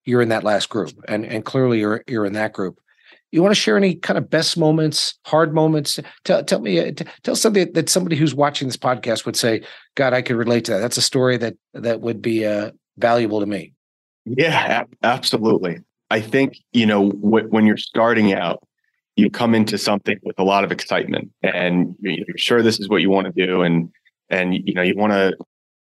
you're 0.05 0.23
in 0.23 0.31
that 0.31 0.45
last 0.45 0.69
group. 0.69 0.93
And, 1.09 1.25
and 1.25 1.45
clearly 1.45 1.81
you're, 1.81 2.03
you're 2.07 2.27
in 2.27 2.33
that 2.33 2.53
group. 2.53 2.79
You 3.31 3.43
want 3.43 3.55
to 3.55 3.61
share 3.61 3.77
any 3.77 3.97
kind 3.97 4.17
of 4.17 4.31
best 4.31 4.57
moments, 4.57 5.19
hard 5.25 5.55
moments? 5.55 5.99
Tell, 6.25 6.45
tell 6.45 6.61
me, 6.61 6.79
uh, 6.79 6.93
tell 7.23 7.37
something 7.37 7.73
that 7.73 7.89
somebody 7.89 8.17
who's 8.17 8.35
watching 8.35 8.69
this 8.69 8.77
podcast 8.77 9.27
would 9.27 9.37
say, 9.37 9.63
God, 9.95 10.13
I 10.13 10.23
could 10.23 10.37
relate 10.37 10.65
to 10.67 10.73
that. 10.73 10.79
That's 10.79 10.97
a 10.97 11.03
story 11.03 11.37
that, 11.39 11.55
that 11.75 12.01
would 12.01 12.23
be 12.23 12.47
uh, 12.47 12.71
valuable 12.97 13.41
to 13.41 13.47
me. 13.47 13.73
Yeah, 14.25 14.85
absolutely. 15.03 15.79
I 16.11 16.21
think, 16.21 16.59
you 16.73 16.87
know, 16.87 17.11
when 17.11 17.67
you're 17.67 17.77
starting 17.77 18.33
out, 18.33 18.63
you 19.17 19.31
come 19.31 19.55
into 19.55 19.79
something 19.79 20.19
with 20.23 20.39
a 20.39 20.45
lot 20.45 20.65
of 20.65 20.73
excitement 20.73 21.31
and 21.43 21.95
you're 22.01 22.25
sure 22.37 22.63
this 22.63 22.81
is 22.81 22.89
what 22.89 23.03
you 23.03 23.11
want 23.11 23.27
to 23.27 23.47
do. 23.47 23.63
And, 23.63 23.91
and, 24.31 24.55
you 24.55 24.75
know, 24.75 24.83
you 24.83 24.95
want 24.97 25.13
to, 25.13 25.37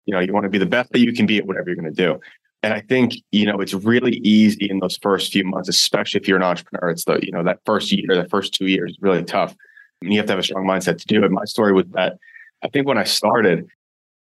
you 0.05 0.13
know, 0.13 0.19
you 0.19 0.33
want 0.33 0.43
to 0.43 0.49
be 0.49 0.57
the 0.57 0.65
best 0.65 0.91
that 0.91 0.99
you 0.99 1.13
can 1.13 1.25
be 1.25 1.37
at 1.37 1.45
whatever 1.45 1.69
you're 1.69 1.75
going 1.75 1.93
to 1.93 2.03
do. 2.05 2.19
And 2.63 2.73
I 2.73 2.81
think, 2.81 3.13
you 3.31 3.45
know, 3.45 3.59
it's 3.59 3.73
really 3.73 4.17
easy 4.17 4.67
in 4.69 4.79
those 4.79 4.97
first 4.97 5.31
few 5.31 5.43
months, 5.43 5.69
especially 5.69 6.19
if 6.19 6.27
you're 6.27 6.37
an 6.37 6.43
entrepreneur. 6.43 6.89
It's 6.89 7.05
the, 7.05 7.19
you 7.21 7.31
know, 7.31 7.43
that 7.43 7.59
first 7.65 7.91
year, 7.91 8.05
the 8.09 8.27
first 8.29 8.53
two 8.53 8.65
years 8.65 8.91
is 8.91 8.97
really 9.01 9.23
tough. 9.23 9.55
And 10.01 10.11
you 10.11 10.19
have 10.19 10.25
to 10.27 10.33
have 10.33 10.39
a 10.39 10.43
strong 10.43 10.65
mindset 10.65 10.97
to 10.97 11.05
do 11.05 11.23
it. 11.23 11.31
My 11.31 11.45
story 11.45 11.73
was 11.73 11.85
that 11.93 12.17
I 12.63 12.67
think 12.69 12.87
when 12.87 12.97
I 12.97 13.03
started, 13.03 13.67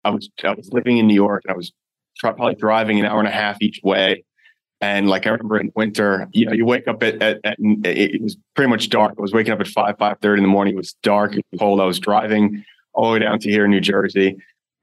I 0.04 0.10
was 0.10 0.28
I 0.42 0.52
was 0.52 0.68
living 0.72 0.98
in 0.98 1.06
New 1.06 1.14
York 1.14 1.42
and 1.44 1.54
I 1.54 1.56
was 1.56 1.72
probably 2.18 2.54
driving 2.54 2.98
an 2.98 3.06
hour 3.06 3.18
and 3.18 3.28
a 3.28 3.32
half 3.32 3.56
each 3.60 3.80
way. 3.82 4.24
And 4.80 5.08
like 5.08 5.26
I 5.26 5.30
remember 5.30 5.58
in 5.58 5.72
winter, 5.74 6.28
you 6.32 6.44
know, 6.44 6.52
you 6.52 6.66
wake 6.66 6.88
up 6.88 7.02
at, 7.02 7.22
at, 7.22 7.38
at 7.44 7.56
it 7.58 8.20
was 8.20 8.36
pretty 8.54 8.68
much 8.68 8.90
dark. 8.90 9.14
I 9.16 9.22
was 9.22 9.32
waking 9.32 9.52
up 9.52 9.60
at 9.60 9.68
five 9.68 9.96
five 9.98 10.18
thirty 10.20 10.40
in 10.40 10.44
the 10.44 10.52
morning. 10.52 10.74
It 10.74 10.76
was 10.76 10.94
dark, 11.02 11.32
was 11.32 11.42
cold. 11.58 11.80
I 11.80 11.84
was 11.84 11.98
driving 11.98 12.64
all 12.94 13.10
the 13.10 13.12
way 13.14 13.18
down 13.20 13.38
to 13.40 13.50
here 13.50 13.64
in 13.64 13.70
New 13.70 13.80
Jersey. 13.80 14.36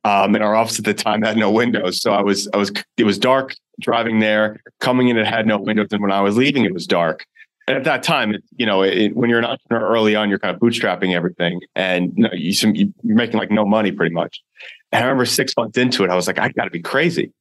Um, 0.04 0.34
and 0.34 0.44
our 0.44 0.56
office 0.56 0.80
at 0.80 0.86
the 0.86 0.94
time 0.94 1.22
had 1.22 1.38
no 1.38 1.52
windows, 1.52 2.02
so 2.02 2.12
I 2.12 2.22
was 2.22 2.48
I 2.54 2.58
was 2.58 2.72
it 2.98 3.04
was 3.04 3.20
dark 3.20 3.56
driving 3.80 4.20
there. 4.20 4.62
Coming 4.80 5.10
in, 5.10 5.18
it 5.18 5.28
had 5.28 5.46
no 5.46 5.60
windows, 5.60 5.90
and 5.92 6.02
when 6.02 6.12
I 6.12 6.22
was 6.22 6.36
leaving, 6.38 6.66
it 6.66 6.74
was 6.74 6.88
dark. 6.88 7.26
And 7.68 7.78
at 7.78 7.84
that 7.84 8.02
time, 8.02 8.34
it, 8.34 8.44
you 8.58 8.66
know, 8.66 8.82
it, 8.82 9.16
when 9.16 9.30
you're 9.30 9.38
an 9.38 9.46
entrepreneur 9.46 9.88
early 9.88 10.16
on, 10.16 10.28
you're 10.28 10.40
kind 10.40 10.56
of 10.56 10.60
bootstrapping 10.60 11.14
everything, 11.14 11.62
and 11.76 12.14
you 12.16 12.24
know, 12.24 12.30
you, 12.34 12.94
you're 13.04 13.16
making 13.16 13.38
like 13.38 13.52
no 13.52 13.64
money 13.64 13.92
pretty 13.92 14.14
much. 14.14 14.42
And 14.92 15.04
I 15.04 15.08
remember 15.08 15.26
six 15.26 15.56
months 15.56 15.78
into 15.78 16.04
it, 16.04 16.10
I 16.10 16.16
was 16.16 16.26
like, 16.26 16.40
I 16.40 16.50
got 16.50 16.66
to 16.66 16.72
be 16.72 16.82
crazy. 16.82 17.32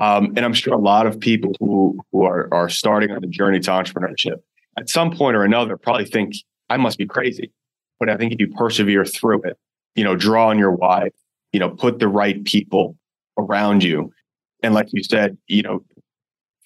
Um, 0.00 0.32
and 0.36 0.40
I'm 0.40 0.54
sure 0.54 0.72
a 0.72 0.78
lot 0.78 1.06
of 1.06 1.20
people 1.20 1.52
who 1.60 1.98
who 2.12 2.24
are 2.24 2.48
are 2.52 2.70
starting 2.70 3.10
on 3.10 3.20
the 3.20 3.26
journey 3.26 3.60
to 3.60 3.70
entrepreneurship 3.70 4.40
at 4.78 4.88
some 4.88 5.10
point 5.10 5.36
or 5.36 5.44
another 5.44 5.76
probably 5.76 6.04
think 6.04 6.34
I 6.68 6.76
must 6.76 6.98
be 6.98 7.06
crazy. 7.06 7.52
But 7.98 8.10
I 8.10 8.16
think 8.16 8.32
if 8.32 8.40
you 8.40 8.48
persevere 8.48 9.04
through 9.04 9.42
it, 9.44 9.58
you 9.96 10.04
know, 10.04 10.14
draw 10.14 10.48
on 10.48 10.58
your 10.58 10.70
why, 10.70 11.10
you 11.52 11.60
know, 11.60 11.70
put 11.70 11.98
the 11.98 12.08
right 12.08 12.44
people 12.44 12.96
around 13.38 13.82
you, 13.82 14.12
and 14.62 14.74
like 14.74 14.88
you 14.92 15.02
said, 15.02 15.36
you 15.48 15.62
know, 15.62 15.84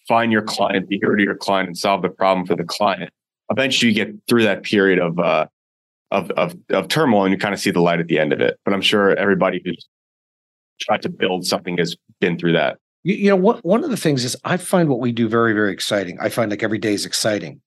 find 0.07 0.33
your 0.33 0.43
client, 0.43 0.89
be 0.89 0.99
here 0.99 1.17
to 1.17 1.23
your 1.23 1.37
client, 1.37 1.69
and 1.69 1.79
solve 1.79 2.03
the 2.03 2.09
problem 2.09 2.47
for 2.47 2.57
the 2.57 2.65
client. 2.65 3.11
Eventually, 3.51 3.93
you 3.93 3.95
get 3.95 4.15
through 4.29 4.43
that 4.43 4.63
period 4.63 4.99
of 4.99 5.19
uh, 5.19 5.47
of 6.11 6.31
of, 6.33 6.57
of 6.71 6.89
turmoil, 6.89 7.25
and 7.25 7.33
you 7.33 7.39
kind 7.39 7.55
of 7.55 7.61
see 7.61 7.71
the 7.71 7.81
light 7.81 8.01
at 8.01 8.09
the 8.09 8.19
end 8.19 8.33
of 8.33 8.41
it. 8.41 8.59
But 8.65 8.75
I'm 8.75 8.83
sure 8.83 9.17
everybody 9.17 9.63
who's 9.65 9.89
tried 10.81 11.03
to 11.03 11.09
build 11.09 11.47
something 11.47 11.79
has 11.79 11.97
been 12.21 12.39
through 12.39 12.53
that. 12.53 12.79
You, 13.03 13.15
you 13.15 13.29
know, 13.31 13.37
what, 13.37 13.65
one 13.65 13.85
of 13.85 13.91
the 13.91 13.97
things 13.97 14.25
is 14.25 14.37
I 14.45 14.57
find 14.57 14.89
what 14.89 15.01
we 15.01 15.13
do 15.13 15.29
very, 15.29 15.53
very 15.53 15.73
exciting. 15.73 16.19
I 16.21 16.29
find 16.29 16.51
like 16.51 16.63
every 16.63 16.79
day 16.79 16.95
is 16.95 17.07
exciting. 17.07 17.61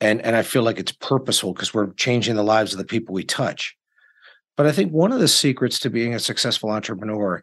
And, 0.00 0.20
and 0.22 0.34
I 0.34 0.42
feel 0.42 0.62
like 0.62 0.78
it's 0.78 0.92
purposeful 0.92 1.52
because 1.52 1.72
we're 1.72 1.92
changing 1.92 2.34
the 2.34 2.42
lives 2.42 2.72
of 2.72 2.78
the 2.78 2.84
people 2.84 3.14
we 3.14 3.24
touch. 3.24 3.76
But 4.56 4.66
I 4.66 4.72
think 4.72 4.92
one 4.92 5.12
of 5.12 5.20
the 5.20 5.28
secrets 5.28 5.78
to 5.80 5.90
being 5.90 6.14
a 6.14 6.20
successful 6.20 6.70
entrepreneur 6.70 7.42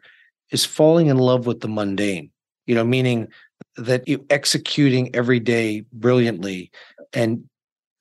is 0.50 0.64
falling 0.64 1.08
in 1.08 1.18
love 1.18 1.46
with 1.46 1.60
the 1.60 1.68
mundane, 1.68 2.30
you 2.66 2.74
know, 2.74 2.84
meaning 2.84 3.28
that 3.76 4.06
you 4.08 4.24
executing 4.30 5.14
every 5.14 5.40
day 5.40 5.84
brilliantly 5.92 6.70
and, 7.12 7.44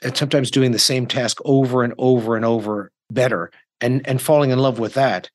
and 0.01 0.15
sometimes 0.15 0.51
doing 0.51 0.72
the 0.72 0.80
same 0.80 1.06
task 1.06 1.38
over 1.46 1.84
and 1.84 1.94
over 1.98 2.36
and 2.36 2.46
over 2.46 2.91
better 3.10 3.51
and, 3.80 4.08
and 4.08 4.22
falling 4.22 4.51
in 4.51 4.60
love 4.60 4.80
with 4.80 4.94
that 4.94 5.30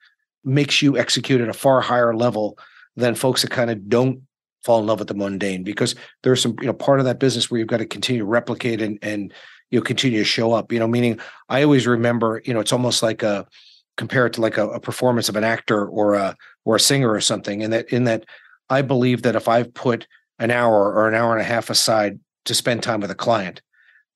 makes 0.45 0.80
you 0.80 0.97
execute 0.97 1.40
at 1.40 1.49
a 1.49 1.54
far 1.54 1.80
higher 1.80 2.14
level 2.14 2.59
than 2.97 3.14
folks 3.14 3.42
that 3.42 3.50
kind 3.50 3.71
of 3.71 3.88
don't 3.88 4.21
fall 4.62 4.80
in 4.80 4.87
love 4.87 4.99
with 4.99 5.09
the 5.09 5.14
mundane 5.14 5.62
because 5.62 5.95
there's 6.23 6.42
some 6.42 6.56
you 6.61 6.66
know 6.66 6.73
part 6.73 6.99
of 6.99 7.04
that 7.04 7.21
business 7.21 7.50
where 7.50 7.59
you've 7.59 7.68
got 7.68 7.76
to 7.76 7.87
continue 7.87 8.21
to 8.21 8.26
replicate 8.26 8.80
and 8.80 8.99
and 9.02 9.33
you 9.71 9.80
continue 9.80 10.18
to 10.18 10.25
show 10.25 10.52
up 10.52 10.73
you 10.73 10.78
know 10.78 10.88
meaning 10.88 11.18
i 11.49 11.62
always 11.62 11.87
remember 11.87 12.42
you 12.45 12.52
know 12.52 12.61
it's 12.61 12.73
almost 12.73 13.02
like 13.02 13.23
a 13.23 13.47
compare 13.96 14.26
it 14.26 14.34
to 14.34 14.40
like 14.40 14.58
a, 14.58 14.68
a 14.68 14.80
performance 14.80 15.28
of 15.28 15.36
an 15.36 15.44
actor 15.44 15.86
or 15.86 16.14
a 16.14 16.36
or 16.64 16.76
a 16.76 16.80
singer 16.80 17.10
or 17.10 17.20
something 17.20 17.62
and 17.62 17.72
that 17.72 17.88
in 17.92 18.04
that 18.04 18.24
i 18.68 18.82
believe 18.82 19.22
that 19.22 19.36
if 19.36 19.48
i've 19.48 19.72
put 19.74 20.06
an 20.38 20.50
hour 20.50 20.92
or 20.92 21.08
an 21.08 21.14
hour 21.14 21.32
and 21.32 21.40
a 21.40 21.44
half 21.44 21.70
aside 21.70 22.18
to 22.44 22.54
spend 22.54 22.82
time 22.82 23.00
with 23.00 23.10
a 23.10 23.14
client 23.14 23.62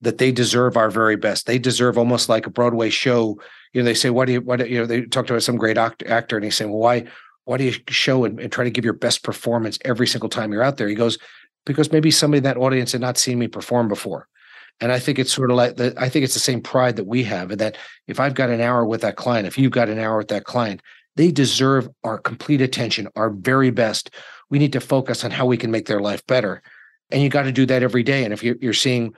that 0.03 0.19
they 0.19 0.33
deserve 0.33 0.77
our 0.77 0.91
very 0.91 1.17
best 1.17 1.47
they 1.47 1.59
deserve 1.59 1.97
almost 1.97 2.29
like 2.29 2.47
a 2.47 2.51
broadway 2.51 2.91
show 2.91 3.39
you 3.73 3.81
know, 3.81 3.85
they 3.85 3.95
say, 3.95 4.11
"Why 4.11 4.25
do 4.25 4.33
you? 4.33 4.41
Why 4.41 4.57
do 4.57 4.67
you 4.67 4.79
know?" 4.79 4.87
They 4.87 5.03
talked 5.03 5.31
about 5.31 5.43
some 5.43 5.57
great 5.57 5.79
act- 5.79 6.03
actor, 6.05 6.37
and 6.37 6.45
he's 6.45 6.57
saying, 6.57 6.71
"Well, 6.71 6.81
why? 6.81 7.05
Why 7.45 7.57
do 7.57 7.65
you 7.65 7.75
show 7.89 8.25
and, 8.25 8.39
and, 8.39 8.53
try 8.53 8.65
to 8.65 8.71
give 8.71 8.85
your 8.85 8.95
best 8.95 9.23
performance 9.23 9.79
every 9.85 10.07
single 10.07 10.29
time 10.29 10.53
you're 10.53 10.63
out 10.63 10.77
there?" 10.77 10.89
He 10.89 10.95
goes, 10.95 11.19
"Because 11.67 11.93
maybe 11.93 12.11
somebody 12.11 12.39
in 12.39 12.45
that 12.45 12.57
audience 12.57 12.93
had 12.93 13.01
not 13.01 13.19
seen 13.19 13.39
me 13.39 13.49
perform 13.49 13.89
before." 13.89 14.27
And 14.81 14.93
I 14.93 14.99
think 14.99 15.19
it's 15.19 15.33
sort 15.33 15.51
of 15.51 15.57
like 15.57 15.77
the, 15.77 15.95
I 15.97 16.09
think 16.09 16.25
it's 16.25 16.35
the 16.35 16.41
same 16.41 16.63
pride 16.63 16.97
that 16.97 17.07
we 17.07 17.23
have, 17.25 17.51
and 17.51 17.61
that 17.61 17.77
if 18.07 18.19
I've 18.19 18.35
got 18.35 18.51
an 18.51 18.61
hour 18.61 18.85
with 18.85 19.03
that 19.03 19.17
client, 19.17 19.47
if 19.47 19.59
you've 19.59 19.73
got 19.73 19.89
an 19.89 19.99
hour 19.99 20.19
with 20.19 20.29
that 20.29 20.45
client, 20.45 20.81
they 21.17 21.31
deserve 21.31 21.89
our 22.05 22.19
complete 22.19 22.61
attention, 22.61 23.09
our 23.17 23.31
very 23.31 23.71
best. 23.71 24.11
We 24.49 24.59
need 24.59 24.73
to 24.73 24.81
focus 24.81 25.25
on 25.25 25.31
how 25.31 25.47
we 25.47 25.57
can 25.57 25.71
make 25.71 25.87
their 25.87 26.01
life 26.01 26.27
better, 26.27 26.63
and 27.11 27.23
you 27.23 27.29
got 27.29 27.43
to 27.43 27.53
do 27.53 27.67
that 27.67 27.83
every 27.83 28.03
day. 28.03 28.25
And 28.25 28.33
if 28.33 28.43
you're, 28.43 28.57
you're 28.61 28.73
seeing 28.73 29.15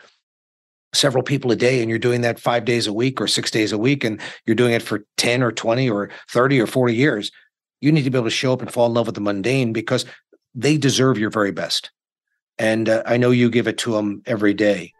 several 0.94 1.22
people 1.22 1.50
a 1.50 1.56
day 1.56 1.80
and 1.80 1.88
you're 1.88 1.98
doing 1.98 2.20
that 2.20 2.38
five 2.38 2.64
days 2.64 2.86
a 2.86 2.92
week 2.92 3.20
or 3.20 3.26
six 3.26 3.50
days 3.50 3.72
a 3.72 3.78
week 3.78 4.04
and 4.04 4.20
you're 4.46 4.56
doing 4.56 4.74
it 4.74 4.82
for 4.82 5.04
10 5.16 5.42
or 5.42 5.50
20 5.50 5.88
or 5.88 6.10
30 6.28 6.60
or 6.60 6.66
40 6.66 6.94
years 6.94 7.30
you 7.80 7.90
need 7.90 8.02
to 8.04 8.10
be 8.10 8.18
able 8.18 8.26
to 8.26 8.30
show 8.30 8.52
up 8.52 8.60
and 8.60 8.70
fall 8.70 8.86
in 8.86 8.94
love 8.94 9.06
with 9.06 9.14
the 9.14 9.20
mundane 9.20 9.72
because 9.72 10.04
they 10.54 10.76
deserve 10.76 11.18
your 11.18 11.30
very 11.30 11.50
best 11.50 11.90
and 12.58 12.88
uh, 12.88 13.02
i 13.06 13.16
know 13.16 13.30
you 13.30 13.48
give 13.48 13.66
it 13.66 13.78
to 13.78 13.92
them 13.92 14.22
every 14.26 14.52
day 14.52 14.92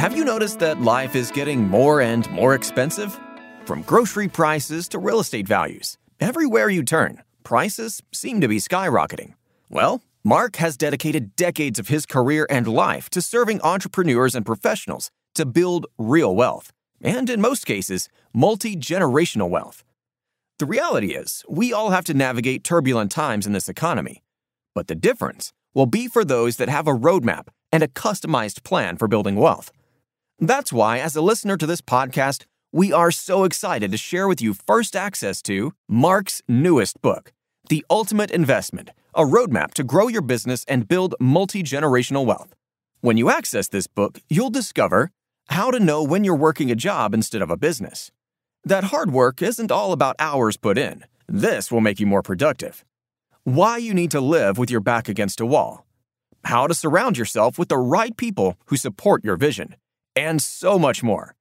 have 0.00 0.16
you 0.16 0.24
noticed 0.24 0.58
that 0.60 0.80
life 0.80 1.14
is 1.14 1.30
getting 1.30 1.68
more 1.68 2.00
and 2.00 2.30
more 2.30 2.54
expensive 2.54 3.20
from 3.66 3.82
grocery 3.82 4.28
prices 4.28 4.88
to 4.88 4.98
real 4.98 5.20
estate 5.20 5.46
values 5.46 5.98
everywhere 6.18 6.70
you 6.70 6.82
turn 6.82 7.22
prices 7.44 8.02
seem 8.10 8.40
to 8.40 8.48
be 8.48 8.56
skyrocketing 8.56 9.34
well 9.68 10.00
Mark 10.24 10.56
has 10.56 10.76
dedicated 10.76 11.34
decades 11.34 11.78
of 11.78 11.88
his 11.88 12.04
career 12.04 12.46
and 12.50 12.66
life 12.66 13.08
to 13.08 13.22
serving 13.22 13.60
entrepreneurs 13.62 14.34
and 14.34 14.44
professionals 14.44 15.10
to 15.34 15.46
build 15.46 15.86
real 15.96 16.36
wealth, 16.36 16.72
and 17.00 17.30
in 17.30 17.40
most 17.40 17.64
cases, 17.64 18.08
multi 18.34 18.76
generational 18.76 19.48
wealth. 19.48 19.82
The 20.58 20.66
reality 20.66 21.14
is, 21.14 21.42
we 21.48 21.72
all 21.72 21.88
have 21.88 22.04
to 22.04 22.12
navigate 22.12 22.64
turbulent 22.64 23.10
times 23.10 23.46
in 23.46 23.54
this 23.54 23.66
economy. 23.66 24.22
But 24.74 24.88
the 24.88 24.94
difference 24.94 25.54
will 25.72 25.86
be 25.86 26.06
for 26.06 26.22
those 26.22 26.58
that 26.58 26.68
have 26.68 26.86
a 26.86 26.90
roadmap 26.90 27.48
and 27.72 27.82
a 27.82 27.88
customized 27.88 28.62
plan 28.62 28.98
for 28.98 29.08
building 29.08 29.36
wealth. 29.36 29.72
That's 30.40 30.72
why, 30.72 30.98
as 30.98 31.14
a 31.14 31.22
listener 31.22 31.56
to 31.56 31.66
this 31.66 31.80
podcast, 31.80 32.46
we 32.72 32.92
are 32.92 33.10
so 33.10 33.44
excited 33.44 33.90
to 33.92 33.96
share 33.96 34.26
with 34.26 34.40
you 34.40 34.54
first 34.54 34.96
access 34.96 35.42
to 35.42 35.72
Mark's 35.88 36.42
newest 36.48 37.00
book, 37.02 37.32
The 37.68 37.84
Ultimate 37.90 38.30
Investment 38.30 38.90
a 39.14 39.22
roadmap 39.22 39.74
to 39.74 39.84
grow 39.84 40.08
your 40.08 40.22
business 40.22 40.64
and 40.68 40.88
build 40.88 41.14
multi 41.20 41.62
generational 41.62 42.24
wealth. 42.24 42.54
When 43.00 43.16
you 43.16 43.30
access 43.30 43.68
this 43.68 43.86
book, 43.86 44.20
you'll 44.28 44.50
discover 44.50 45.10
how 45.48 45.70
to 45.70 45.80
know 45.80 46.02
when 46.02 46.22
you're 46.22 46.36
working 46.36 46.70
a 46.70 46.76
job 46.76 47.12
instead 47.12 47.42
of 47.42 47.50
a 47.50 47.56
business. 47.56 48.10
That 48.64 48.84
hard 48.84 49.10
work 49.10 49.42
isn't 49.42 49.72
all 49.72 49.92
about 49.92 50.16
hours 50.18 50.56
put 50.56 50.78
in. 50.78 51.04
This 51.26 51.72
will 51.72 51.80
make 51.80 51.98
you 51.98 52.06
more 52.06 52.22
productive. 52.22 52.84
Why 53.44 53.78
you 53.78 53.94
need 53.94 54.10
to 54.12 54.20
live 54.20 54.58
with 54.58 54.70
your 54.70 54.80
back 54.80 55.08
against 55.08 55.40
a 55.40 55.46
wall. 55.46 55.86
How 56.44 56.66
to 56.66 56.74
surround 56.74 57.18
yourself 57.18 57.58
with 57.58 57.68
the 57.68 57.78
right 57.78 58.16
people 58.16 58.56
who 58.66 58.76
support 58.76 59.24
your 59.24 59.36
vision. 59.36 59.76
And 60.16 60.42
so 60.42 60.78
much 60.78 61.02
more. 61.02 61.34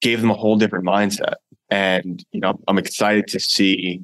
gave 0.00 0.20
them 0.20 0.30
a 0.30 0.34
whole 0.34 0.56
different 0.56 0.84
mindset 0.84 1.34
and 1.70 2.24
you 2.32 2.40
know 2.40 2.58
i'm 2.68 2.78
excited 2.78 3.26
to 3.26 3.40
see 3.40 4.02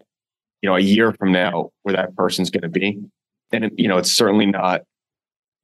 you 0.62 0.68
know 0.68 0.76
a 0.76 0.80
year 0.80 1.12
from 1.12 1.32
now 1.32 1.70
where 1.82 1.94
that 1.94 2.14
person's 2.16 2.50
going 2.50 2.62
to 2.62 2.68
be 2.68 2.98
and 3.52 3.70
you 3.76 3.88
know 3.88 3.98
it's 3.98 4.12
certainly 4.12 4.46
not 4.46 4.82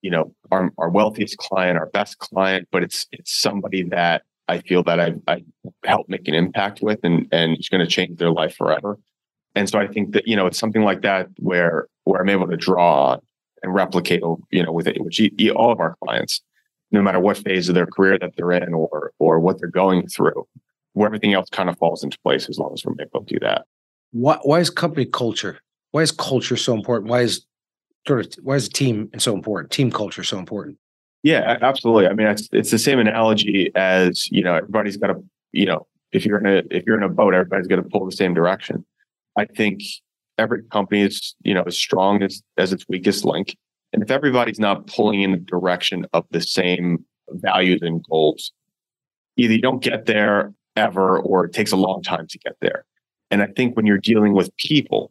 you 0.03 0.11
know 0.11 0.33
our, 0.51 0.71
our 0.79 0.91
wealthiest 0.91 1.37
client 1.39 1.79
our 1.79 1.87
best 1.87 2.19
client 2.19 2.69
but 2.71 2.83
it's 2.83 3.07
it's 3.13 3.33
somebody 3.33 3.83
that 3.83 4.23
I 4.49 4.61
feel 4.61 4.83
that 4.85 5.01
I, 5.01 5.15
I 5.27 5.45
help 5.85 6.09
make 6.09 6.29
an 6.29 6.35
impact 6.35 6.81
with 6.81 7.01
and, 7.03 7.27
and 7.33 7.53
it's 7.57 7.69
going 7.69 7.85
to 7.85 7.91
change 7.91 8.19
their 8.19 8.31
life 8.31 8.55
forever. 8.55 8.99
And 9.55 9.69
so 9.69 9.79
I 9.79 9.87
think 9.87 10.13
that, 10.13 10.29
you 10.29 10.37
know, 10.37 10.47
it's 10.47 10.59
something 10.59 10.83
like 10.83 11.03
that 11.03 11.29
where, 11.39 11.89
where 12.05 12.21
I'm 12.21 12.29
able 12.29 12.47
to 12.49 12.57
draw 12.57 13.19
and 13.63 13.75
replicate, 13.75 14.23
you 14.51 14.63
know, 14.63 14.73
with 14.73 14.87
it, 14.87 15.03
which 15.03 15.21
all 15.55 15.73
of 15.73 15.81
our 15.81 15.97
clients, 16.03 16.43
no 16.91 17.03
matter 17.03 17.21
what 17.21 17.39
phase 17.39 17.69
of 17.69 17.75
their 17.75 17.87
career 17.87 18.19
that 18.19 18.33
they're 18.37 18.53
in 18.53 18.75
or, 18.75 19.13
or 19.19 19.41
what 19.41 19.59
they're 19.59 19.69
going 19.69 20.07
through, 20.07 20.47
where 20.93 21.07
everything 21.07 21.35
else 21.35 21.49
kind 21.51 21.69
of 21.69 21.77
falls 21.79 22.03
into 22.05 22.19
place 22.21 22.49
as 22.49 22.59
long 22.59 22.73
as 22.73 22.85
we're 22.85 22.95
able 23.01 23.25
to 23.25 23.35
do 23.35 23.41
that. 23.41 23.67
Why, 24.13 24.39
why 24.43 24.61
is 24.61 24.71
company 24.71 25.07
culture? 25.07 25.61
Why 25.91 26.03
is 26.03 26.13
culture 26.13 26.57
so 26.57 26.75
important? 26.75 27.11
Why 27.11 27.23
is 27.23 27.45
sort 28.07 28.27
of, 28.27 28.45
why 28.45 28.57
is 28.57 28.67
a 28.67 28.71
team 28.71 29.11
so 29.19 29.35
important? 29.35 29.73
Team 29.73 29.91
culture 29.91 30.25
so 30.25 30.39
important? 30.39 30.79
Yeah, 31.23 31.59
absolutely. 31.61 32.07
I 32.07 32.13
mean, 32.13 32.29
it's 32.29 32.49
it's 32.53 32.71
the 32.71 32.79
same 32.79 33.01
analogy 33.01 33.73
as 33.75 34.29
you 34.31 34.45
know 34.45 34.55
everybody's 34.55 34.97
got 34.97 35.09
to 35.09 35.25
you 35.51 35.67
know 35.67 35.87
if 36.13 36.25
you're 36.25 36.39
in 36.39 36.47
a 36.47 36.63
if 36.71 36.85
you're 36.87 36.97
in 36.97 37.03
a 37.03 37.09
boat, 37.09 37.35
everybody's 37.35 37.67
got 37.67 37.77
to 37.77 37.83
pull 37.83 38.07
the 38.07 38.13
same 38.13 38.33
direction. 38.33 38.85
I 39.37 39.45
think 39.45 39.83
every 40.39 40.63
company 40.65 41.03
is 41.03 41.35
you 41.43 41.55
know 41.55 41.63
as 41.67 41.77
strong 41.77 42.23
as 42.23 42.43
as 42.57 42.73
its 42.73 42.85
weakest 42.89 43.25
link, 43.25 43.57
and 43.93 44.03
if 44.03 44.11
everybody's 44.11 44.61
not 44.61 44.87
pulling 44.87 45.23
in 45.23 45.33
the 45.33 45.39
direction 45.39 46.07
of 46.13 46.25
the 46.31 46.41
same 46.41 47.05
values 47.31 47.81
and 47.83 48.05
goals, 48.05 48.53
either 49.37 49.55
you 49.55 49.61
don't 49.61 49.83
get 49.83 50.07
there 50.07 50.53
ever, 50.77 51.19
or 51.19 51.45
it 51.45 51.53
takes 51.53 51.73
a 51.73 51.77
long 51.77 52.03
time 52.03 52.27
to 52.29 52.39
get 52.39 52.57
there. 52.61 52.85
And 53.31 53.43
I 53.43 53.47
think 53.47 53.77
when 53.77 53.87
you're 53.87 53.99
dealing 53.99 54.35
with 54.35 54.55
people 54.57 55.11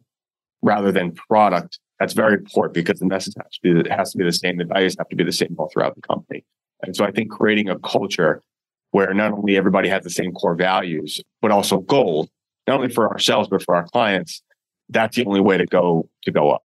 rather 0.62 0.90
than 0.92 1.12
product, 1.12 1.78
that's 1.98 2.12
very 2.12 2.34
important 2.34 2.74
because 2.74 2.98
the 2.98 3.06
message 3.06 3.34
has 3.36 3.52
to 3.52 3.82
be, 3.82 3.90
has 3.90 4.12
to 4.12 4.18
be 4.18 4.24
the 4.24 4.32
same. 4.32 4.58
The 4.58 4.64
values 4.64 4.96
have 4.98 5.08
to 5.08 5.16
be 5.16 5.24
the 5.24 5.32
same 5.32 5.54
all 5.58 5.68
throughout 5.72 5.94
the 5.94 6.02
company. 6.02 6.44
And 6.82 6.94
so 6.94 7.04
I 7.04 7.10
think 7.10 7.30
creating 7.30 7.68
a 7.68 7.78
culture 7.78 8.42
where 8.90 9.12
not 9.14 9.32
only 9.32 9.56
everybody 9.56 9.88
has 9.88 10.04
the 10.04 10.10
same 10.10 10.32
core 10.32 10.54
values, 10.54 11.20
but 11.42 11.50
also 11.50 11.78
goals, 11.78 12.28
not 12.66 12.76
only 12.76 12.92
for 12.92 13.10
ourselves, 13.10 13.48
but 13.48 13.62
for 13.62 13.74
our 13.74 13.86
clients, 13.88 14.42
that's 14.88 15.16
the 15.16 15.24
only 15.24 15.40
way 15.40 15.56
to 15.56 15.66
go 15.66 16.08
to 16.22 16.30
go 16.30 16.50
up. 16.50 16.62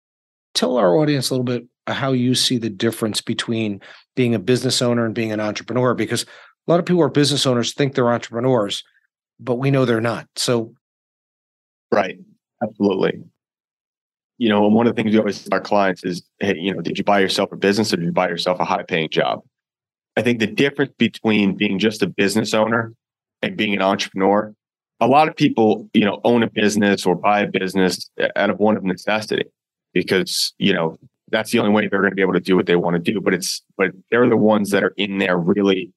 Tell 0.53 0.77
our 0.77 0.95
audience 0.95 1.29
a 1.29 1.33
little 1.33 1.43
bit 1.43 1.65
how 1.87 2.11
you 2.11 2.35
see 2.35 2.57
the 2.57 2.69
difference 2.69 3.21
between 3.21 3.81
being 4.15 4.35
a 4.35 4.39
business 4.39 4.81
owner 4.81 5.05
and 5.05 5.15
being 5.15 5.31
an 5.31 5.39
entrepreneur, 5.39 5.93
because 5.93 6.23
a 6.23 6.71
lot 6.71 6.79
of 6.79 6.85
people 6.85 7.01
are 7.01 7.09
business 7.09 7.45
owners 7.45 7.73
think 7.73 7.95
they're 7.95 8.11
entrepreneurs, 8.11 8.83
but 9.39 9.55
we 9.55 9.71
know 9.71 9.85
they're 9.85 10.01
not. 10.01 10.27
So 10.35 10.73
Right. 11.91 12.17
Absolutely 12.61 13.23
you 14.39 14.47
know, 14.47 14.61
one 14.67 14.87
of 14.87 14.95
the 14.95 15.03
things 15.03 15.13
we 15.13 15.19
always 15.19 15.43
tell 15.43 15.53
our 15.53 15.61
clients 15.61 16.03
is, 16.05 16.23
hey, 16.39 16.55
you 16.57 16.73
know, 16.73 16.81
did 16.81 16.97
you 16.97 17.03
buy 17.03 17.19
yourself 17.19 17.51
a 17.51 17.57
business 17.57 17.93
or 17.93 17.97
did 17.97 18.05
you 18.05 18.11
buy 18.11 18.29
yourself 18.29 18.59
a 18.59 18.65
high 18.65 18.83
paying 18.83 19.09
job? 19.09 19.41
I 20.15 20.21
think 20.21 20.39
the 20.39 20.47
difference 20.47 20.93
between 20.97 21.55
being 21.55 21.77
just 21.77 22.01
a 22.01 22.07
business 22.07 22.53
owner 22.53 22.93
and 23.41 23.57
being 23.57 23.73
an 23.73 23.81
entrepreneur, 23.81 24.55
a 24.99 25.07
lot 25.07 25.27
of 25.27 25.35
people, 25.35 25.89
you 25.93 26.05
know, 26.05 26.19
own 26.23 26.43
a 26.43 26.49
business 26.49 27.05
or 27.05 27.15
buy 27.15 27.41
a 27.41 27.47
business 27.47 28.09
out 28.35 28.49
of 28.49 28.59
one 28.59 28.77
of 28.77 28.83
necessity 28.83 29.45
because, 29.93 30.53
you 30.57 30.73
know, 30.73 30.97
that's 31.31 31.51
the 31.51 31.59
only 31.59 31.71
way 31.71 31.87
they're 31.87 32.01
going 32.01 32.11
to 32.11 32.15
be 32.15 32.21
able 32.21 32.33
to 32.33 32.39
do 32.39 32.55
what 32.55 32.65
they 32.65 32.75
want 32.75 32.95
to 32.95 33.11
do. 33.11 33.21
But 33.21 33.33
it's, 33.33 33.61
but 33.77 33.91
they're 34.11 34.27
the 34.27 34.37
ones 34.37 34.71
that 34.71 34.83
are 34.83 34.93
in 34.97 35.19
there 35.19 35.37
really, 35.37 35.91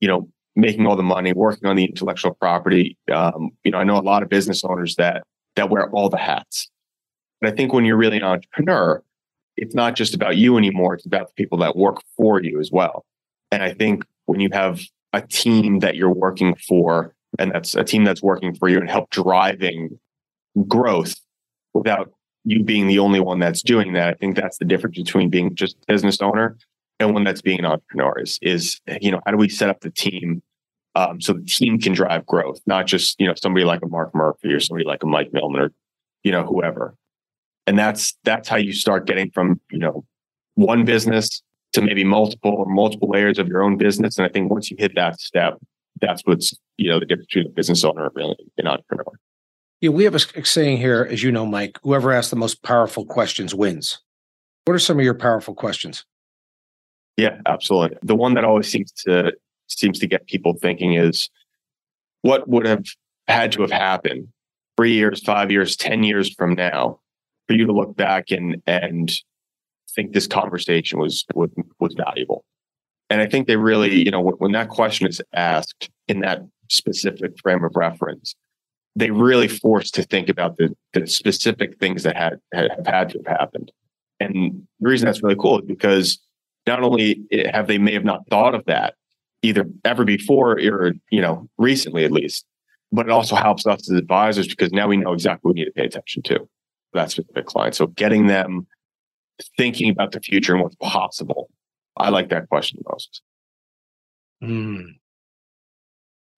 you 0.00 0.08
know, 0.08 0.28
making 0.56 0.86
all 0.86 0.96
the 0.96 1.02
money, 1.02 1.32
working 1.32 1.68
on 1.68 1.76
the 1.76 1.84
intellectual 1.84 2.34
property. 2.34 2.96
Um, 3.12 3.50
you 3.64 3.70
know, 3.70 3.78
I 3.78 3.84
know 3.84 3.98
a 3.98 4.00
lot 4.00 4.22
of 4.22 4.28
business 4.28 4.64
owners 4.64 4.96
that, 4.96 5.22
that 5.56 5.70
wear 5.70 5.88
all 5.90 6.08
the 6.08 6.18
hats 6.18 6.68
but 7.40 7.52
I 7.52 7.56
think 7.56 7.72
when 7.72 7.84
you're 7.84 7.96
really 7.96 8.16
an 8.16 8.24
entrepreneur, 8.24 9.02
it's 9.56 9.74
not 9.74 9.96
just 9.96 10.14
about 10.14 10.36
you 10.36 10.56
anymore. 10.56 10.94
It's 10.94 11.06
about 11.06 11.28
the 11.28 11.34
people 11.34 11.58
that 11.58 11.76
work 11.76 12.02
for 12.16 12.42
you 12.42 12.60
as 12.60 12.70
well. 12.70 13.04
And 13.50 13.62
I 13.62 13.72
think 13.72 14.04
when 14.26 14.40
you 14.40 14.48
have 14.52 14.80
a 15.12 15.22
team 15.22 15.80
that 15.80 15.96
you're 15.96 16.12
working 16.12 16.54
for, 16.68 17.14
and 17.38 17.52
that's 17.52 17.74
a 17.74 17.84
team 17.84 18.04
that's 18.04 18.22
working 18.22 18.54
for 18.54 18.68
you 18.68 18.78
and 18.78 18.90
help 18.90 19.10
driving 19.10 19.98
growth 20.66 21.14
without 21.74 22.12
you 22.44 22.62
being 22.62 22.86
the 22.86 22.98
only 22.98 23.20
one 23.20 23.38
that's 23.38 23.62
doing 23.62 23.92
that, 23.92 24.08
I 24.08 24.14
think 24.14 24.36
that's 24.36 24.58
the 24.58 24.64
difference 24.64 24.96
between 24.96 25.28
being 25.28 25.54
just 25.54 25.76
a 25.76 25.92
business 25.92 26.20
owner 26.20 26.56
and 26.98 27.12
one 27.12 27.24
that's 27.24 27.42
being 27.42 27.58
an 27.58 27.66
entrepreneur 27.66 28.18
is, 28.20 28.38
is 28.42 28.80
you 29.00 29.10
know, 29.10 29.20
how 29.24 29.32
do 29.32 29.36
we 29.36 29.48
set 29.48 29.68
up 29.68 29.80
the 29.80 29.90
team 29.90 30.42
um, 30.94 31.20
so 31.20 31.34
the 31.34 31.44
team 31.44 31.78
can 31.78 31.92
drive 31.92 32.26
growth, 32.26 32.60
not 32.66 32.86
just, 32.86 33.20
you 33.20 33.26
know, 33.26 33.34
somebody 33.40 33.64
like 33.64 33.82
a 33.82 33.86
Mark 33.86 34.14
Murphy 34.14 34.52
or 34.52 34.60
somebody 34.60 34.84
like 34.84 35.02
a 35.02 35.06
Mike 35.06 35.32
Millman 35.32 35.60
or, 35.60 35.72
you 36.24 36.32
know, 36.32 36.44
whoever. 36.44 36.96
And 37.66 37.78
that's 37.78 38.16
that's 38.24 38.48
how 38.48 38.56
you 38.56 38.72
start 38.72 39.06
getting 39.06 39.30
from 39.30 39.60
you 39.70 39.78
know 39.78 40.04
one 40.54 40.86
business 40.86 41.42
to 41.74 41.82
maybe 41.82 42.02
multiple 42.02 42.52
or 42.52 42.64
multiple 42.64 43.10
layers 43.10 43.38
of 43.38 43.46
your 43.46 43.62
own 43.62 43.76
business. 43.76 44.16
And 44.16 44.24
i 44.26 44.30
think 44.30 44.50
once 44.50 44.70
you 44.70 44.76
hit 44.78 44.94
that 44.94 45.20
step 45.20 45.58
that's 46.00 46.22
what's 46.24 46.54
you 46.76 46.90
know 46.90 47.00
the 47.00 47.06
difference 47.06 47.26
between 47.26 47.46
a 47.46 47.54
business 47.54 47.84
owner 47.84 48.06
and 48.06 48.14
really 48.14 48.36
an 48.58 48.66
entrepreneur. 48.66 49.12
Yeah 49.80 49.90
we 49.90 50.04
have 50.04 50.14
a 50.14 50.44
saying 50.44 50.78
here 50.78 51.06
as 51.10 51.22
you 51.22 51.32
know 51.32 51.46
mike 51.46 51.78
whoever 51.82 52.12
asks 52.12 52.30
the 52.30 52.36
most 52.36 52.62
powerful 52.62 53.04
questions 53.04 53.54
wins. 53.54 54.00
What 54.64 54.74
are 54.74 54.78
some 54.78 54.98
of 54.98 55.04
your 55.04 55.14
powerful 55.14 55.54
questions? 55.54 56.04
Yeah 57.16 57.40
absolutely. 57.46 57.98
The 58.02 58.16
one 58.16 58.34
that 58.34 58.44
always 58.44 58.70
seems 58.70 58.92
to 59.06 59.32
seems 59.68 59.98
to 59.98 60.06
get 60.06 60.26
people 60.26 60.54
thinking 60.54 60.94
is 60.94 61.30
what 62.22 62.48
would 62.48 62.66
have 62.66 62.84
had 63.26 63.52
to 63.52 63.62
have 63.62 63.70
happened 63.70 64.28
three 64.76 64.94
years 64.94 65.22
five 65.22 65.50
years 65.50 65.76
ten 65.76 66.02
years 66.02 66.32
from 66.34 66.54
now 66.54 67.00
for 67.46 67.54
you 67.54 67.66
to 67.66 67.72
look 67.72 67.96
back 67.96 68.30
and 68.30 68.62
and 68.66 69.12
think 69.98 70.12
this 70.12 70.26
conversation 70.26 70.98
was 70.98 71.24
was, 71.34 71.50
was 71.80 71.94
valuable. 71.94 72.44
And 73.10 73.20
I 73.20 73.26
think 73.26 73.46
they 73.46 73.56
really, 73.56 74.04
you 74.04 74.10
know, 74.10 74.20
when, 74.20 74.34
when 74.34 74.52
that 74.52 74.68
question 74.68 75.06
is 75.06 75.20
asked 75.32 75.90
in 76.08 76.20
that 76.20 76.42
specific 76.68 77.38
frame 77.40 77.64
of 77.64 77.74
reference, 77.74 78.34
they 78.96 79.10
really 79.10 79.48
forced 79.48 79.94
to 79.94 80.02
think 80.02 80.28
about 80.28 80.56
the, 80.56 80.74
the 80.92 81.06
specific 81.06 81.78
things 81.78 82.02
that 82.02 82.16
had, 82.16 82.38
had 82.52 82.70
have 82.70 82.86
had 82.86 83.08
to 83.10 83.18
have 83.18 83.38
happened. 83.38 83.72
And 84.20 84.66
the 84.80 84.88
reason 84.88 85.06
that's 85.06 85.22
really 85.22 85.36
cool 85.36 85.60
is 85.60 85.66
because 85.66 86.18
not 86.66 86.82
only 86.82 87.24
have 87.50 87.66
they 87.66 87.78
may 87.78 87.92
have 87.92 88.04
not 88.04 88.26
thought 88.28 88.54
of 88.54 88.64
that 88.66 88.94
either 89.42 89.64
ever 89.84 90.04
before 90.04 90.58
or 90.58 90.92
you 91.10 91.20
know 91.20 91.48
recently 91.58 92.04
at 92.04 92.12
least, 92.12 92.44
but 92.92 93.06
it 93.06 93.12
also 93.12 93.36
helps 93.36 93.66
us 93.66 93.88
as 93.90 93.96
advisors 93.96 94.48
because 94.48 94.72
now 94.72 94.88
we 94.88 94.96
know 94.96 95.12
exactly 95.12 95.48
what 95.48 95.54
we 95.54 95.60
need 95.60 95.66
to 95.66 95.72
pay 95.72 95.84
attention 95.84 96.22
to 96.22 96.48
that 96.94 97.10
specific 97.10 97.46
client. 97.46 97.74
So 97.74 97.86
getting 97.86 98.26
them 98.26 98.66
thinking 99.56 99.90
about 99.90 100.12
the 100.12 100.20
future 100.20 100.54
and 100.54 100.62
what's 100.62 100.76
possible. 100.76 101.48
I 101.98 102.10
like 102.10 102.30
that 102.30 102.48
question 102.48 102.80
the 102.82 102.90
most. 102.90 103.22
Mm. 104.42 104.98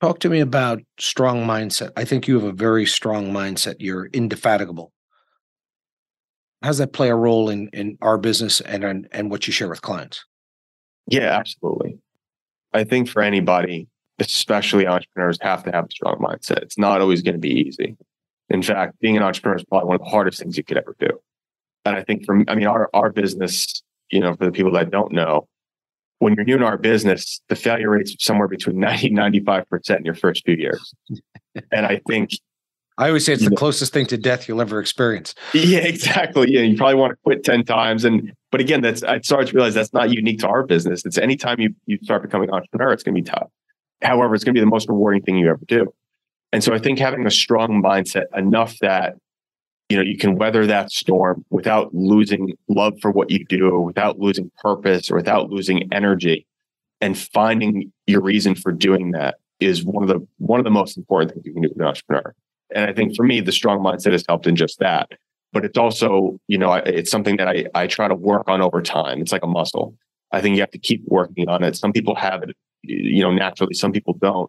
Talk 0.01 0.20
to 0.20 0.31
me 0.31 0.40
about 0.40 0.81
strong 0.99 1.44
mindset. 1.46 1.90
I 1.96 2.05
think 2.05 2.27
you 2.27 2.35
have 2.35 2.49
a 2.49 2.53
very 2.53 2.87
strong 2.87 3.33
mindset. 3.33 3.77
You're 3.79 4.07
indefatigable. 4.07 4.92
How 6.62 6.68
does 6.68 6.79
that 6.79 6.92
play 6.92 7.11
a 7.11 7.14
role 7.14 7.51
in 7.51 7.68
in 7.73 7.99
our 8.01 8.18
business 8.18 8.61
and 8.61 8.85
and, 8.85 9.09
and 9.12 9.31
what 9.31 9.46
you 9.46 9.53
share 9.53 9.68
with 9.68 9.83
clients? 9.83 10.25
Yeah, 11.07 11.37
absolutely. 11.37 11.99
I 12.73 12.85
think 12.85 13.09
for 13.09 13.23
anybody, 13.23 13.88
especially 14.18 14.87
entrepreneurs, 14.87 15.38
have 15.40 15.64
to 15.64 15.73
have 15.73 15.87
a 15.87 15.90
strong 15.90 16.16
mindset. 16.16 16.62
It's 16.62 16.79
not 16.79 17.01
always 17.01 17.23
going 17.23 17.35
to 17.35 17.40
be 17.40 17.51
easy. 17.51 17.96
In 18.49 18.62
fact, 18.62 18.99
being 19.01 19.16
an 19.16 19.23
entrepreneur 19.23 19.57
is 19.57 19.64
probably 19.64 19.88
one 19.88 19.96
of 19.96 20.03
the 20.03 20.11
hardest 20.11 20.40
things 20.40 20.57
you 20.57 20.64
could 20.64 20.77
ever 20.77 20.96
do. 20.99 21.20
And 21.85 21.96
I 21.96 22.03
think 22.03 22.25
from, 22.25 22.44
I 22.49 22.55
mean, 22.55 22.66
our, 22.66 22.90
our 22.92 23.11
business, 23.11 23.83
you 24.11 24.20
know, 24.20 24.35
for 24.37 24.44
the 24.44 24.53
people 24.53 24.73
that 24.73 24.90
don't 24.90 25.12
know, 25.12 25.49
when 26.21 26.35
you're 26.35 26.45
new 26.45 26.57
in 26.57 26.63
our 26.63 26.79
business, 26.79 27.41
the 27.49 27.57
failure 27.57 27.91
rate's 27.91 28.15
somewhere 28.21 28.47
between 28.47 28.79
90 28.79 29.09
and 29.09 29.19
95% 29.19 29.99
in 29.99 30.05
your 30.05 30.15
first 30.15 30.45
few 30.45 30.55
years. 30.55 30.95
and 31.73 31.87
I 31.87 32.01
think 32.07 32.31
I 32.99 33.09
always 33.09 33.25
say 33.25 33.33
it's 33.33 33.49
the 33.49 33.57
closest 33.57 33.95
thing 33.95 34.05
to 34.07 34.19
death 34.19 34.47
you'll 34.47 34.61
ever 34.61 34.79
experience. 34.79 35.35
Yeah, 35.55 35.79
exactly. 35.79 36.53
Yeah, 36.53 36.61
you 36.61 36.77
probably 36.77 36.97
want 36.97 37.13
to 37.13 37.17
quit 37.25 37.43
ten 37.43 37.65
times, 37.65 38.05
and 38.05 38.31
but 38.51 38.61
again, 38.61 38.83
that's 38.83 39.03
I 39.03 39.21
started 39.21 39.49
to 39.49 39.55
realize 39.55 39.73
that's 39.73 39.95
not 39.95 40.11
unique 40.11 40.41
to 40.41 40.49
our 40.49 40.63
business. 40.67 41.07
It's 41.07 41.17
anytime 41.17 41.61
you 41.61 41.75
you 41.87 41.99
start 42.03 42.21
becoming 42.21 42.51
an 42.51 42.57
entrepreneur, 42.57 42.93
it's 42.93 43.03
going 43.03 43.15
to 43.15 43.23
be 43.23 43.25
tough. 43.25 43.49
However, 44.03 44.35
it's 44.35 44.45
going 44.45 44.55
to 44.55 44.59
be 44.59 44.63
the 44.63 44.71
most 44.71 44.87
rewarding 44.87 45.23
thing 45.23 45.37
you 45.37 45.49
ever 45.49 45.65
do. 45.67 45.95
And 46.53 46.63
so 46.63 46.75
I 46.75 46.79
think 46.79 46.99
having 46.99 47.27
a 47.27 47.31
strong 47.31 47.83
mindset 47.83 48.25
enough 48.37 48.77
that 48.81 49.15
you 49.90 49.96
know 49.96 50.03
you 50.03 50.16
can 50.16 50.37
weather 50.37 50.66
that 50.66 50.90
storm 50.90 51.44
without 51.50 51.92
losing 51.94 52.55
love 52.68 52.94
for 53.03 53.11
what 53.11 53.31
you 53.31 53.44
do, 53.44 53.81
without 53.81 54.18
losing 54.18 54.50
purpose, 54.62 55.11
or 55.11 55.16
without 55.16 55.50
losing 55.50 55.92
energy, 55.92 56.46
and 57.00 57.18
finding 57.18 57.92
your 58.07 58.22
reason 58.22 58.55
for 58.55 58.72
doing 58.72 59.11
that 59.11 59.37
is 59.59 59.85
one 59.85 60.03
of 60.03 60.09
the 60.09 60.26
one 60.38 60.61
of 60.61 60.64
the 60.64 60.70
most 60.70 60.96
important 60.96 61.33
things 61.33 61.44
you 61.44 61.53
can 61.53 61.62
do 61.62 61.68
as 61.68 61.76
an 61.76 61.83
entrepreneur. 61.83 62.35
And 62.74 62.88
I 62.88 62.92
think 62.92 63.16
for 63.16 63.24
me, 63.24 63.40
the 63.40 63.53
strong 63.53 63.81
mindset 63.81 64.12
has 64.12 64.24
helped 64.29 64.46
in 64.46 64.57
just 64.57 64.79
that. 64.79 65.11
But 65.53 65.64
it's 65.64 65.76
also, 65.76 66.38
you 66.46 66.57
know, 66.57 66.72
it's 66.74 67.11
something 67.11 67.37
that 67.38 67.48
I, 67.48 67.64
I 67.74 67.88
try 67.88 68.07
to 68.07 68.14
work 68.14 68.48
on 68.48 68.62
over 68.62 68.81
time. 68.81 69.20
It's 69.20 69.33
like 69.33 69.42
a 69.42 69.48
muscle. 69.48 69.96
I 70.31 70.40
think 70.40 70.55
you 70.55 70.62
have 70.62 70.70
to 70.70 70.79
keep 70.79 71.03
working 71.07 71.48
on 71.48 71.64
it. 71.64 71.76
Some 71.76 71.92
people 71.92 72.14
have 72.14 72.44
it, 72.44 72.57
you 72.83 73.22
know, 73.22 73.33
naturally. 73.33 73.74
Some 73.74 73.90
people 73.90 74.14
don't. 74.14 74.48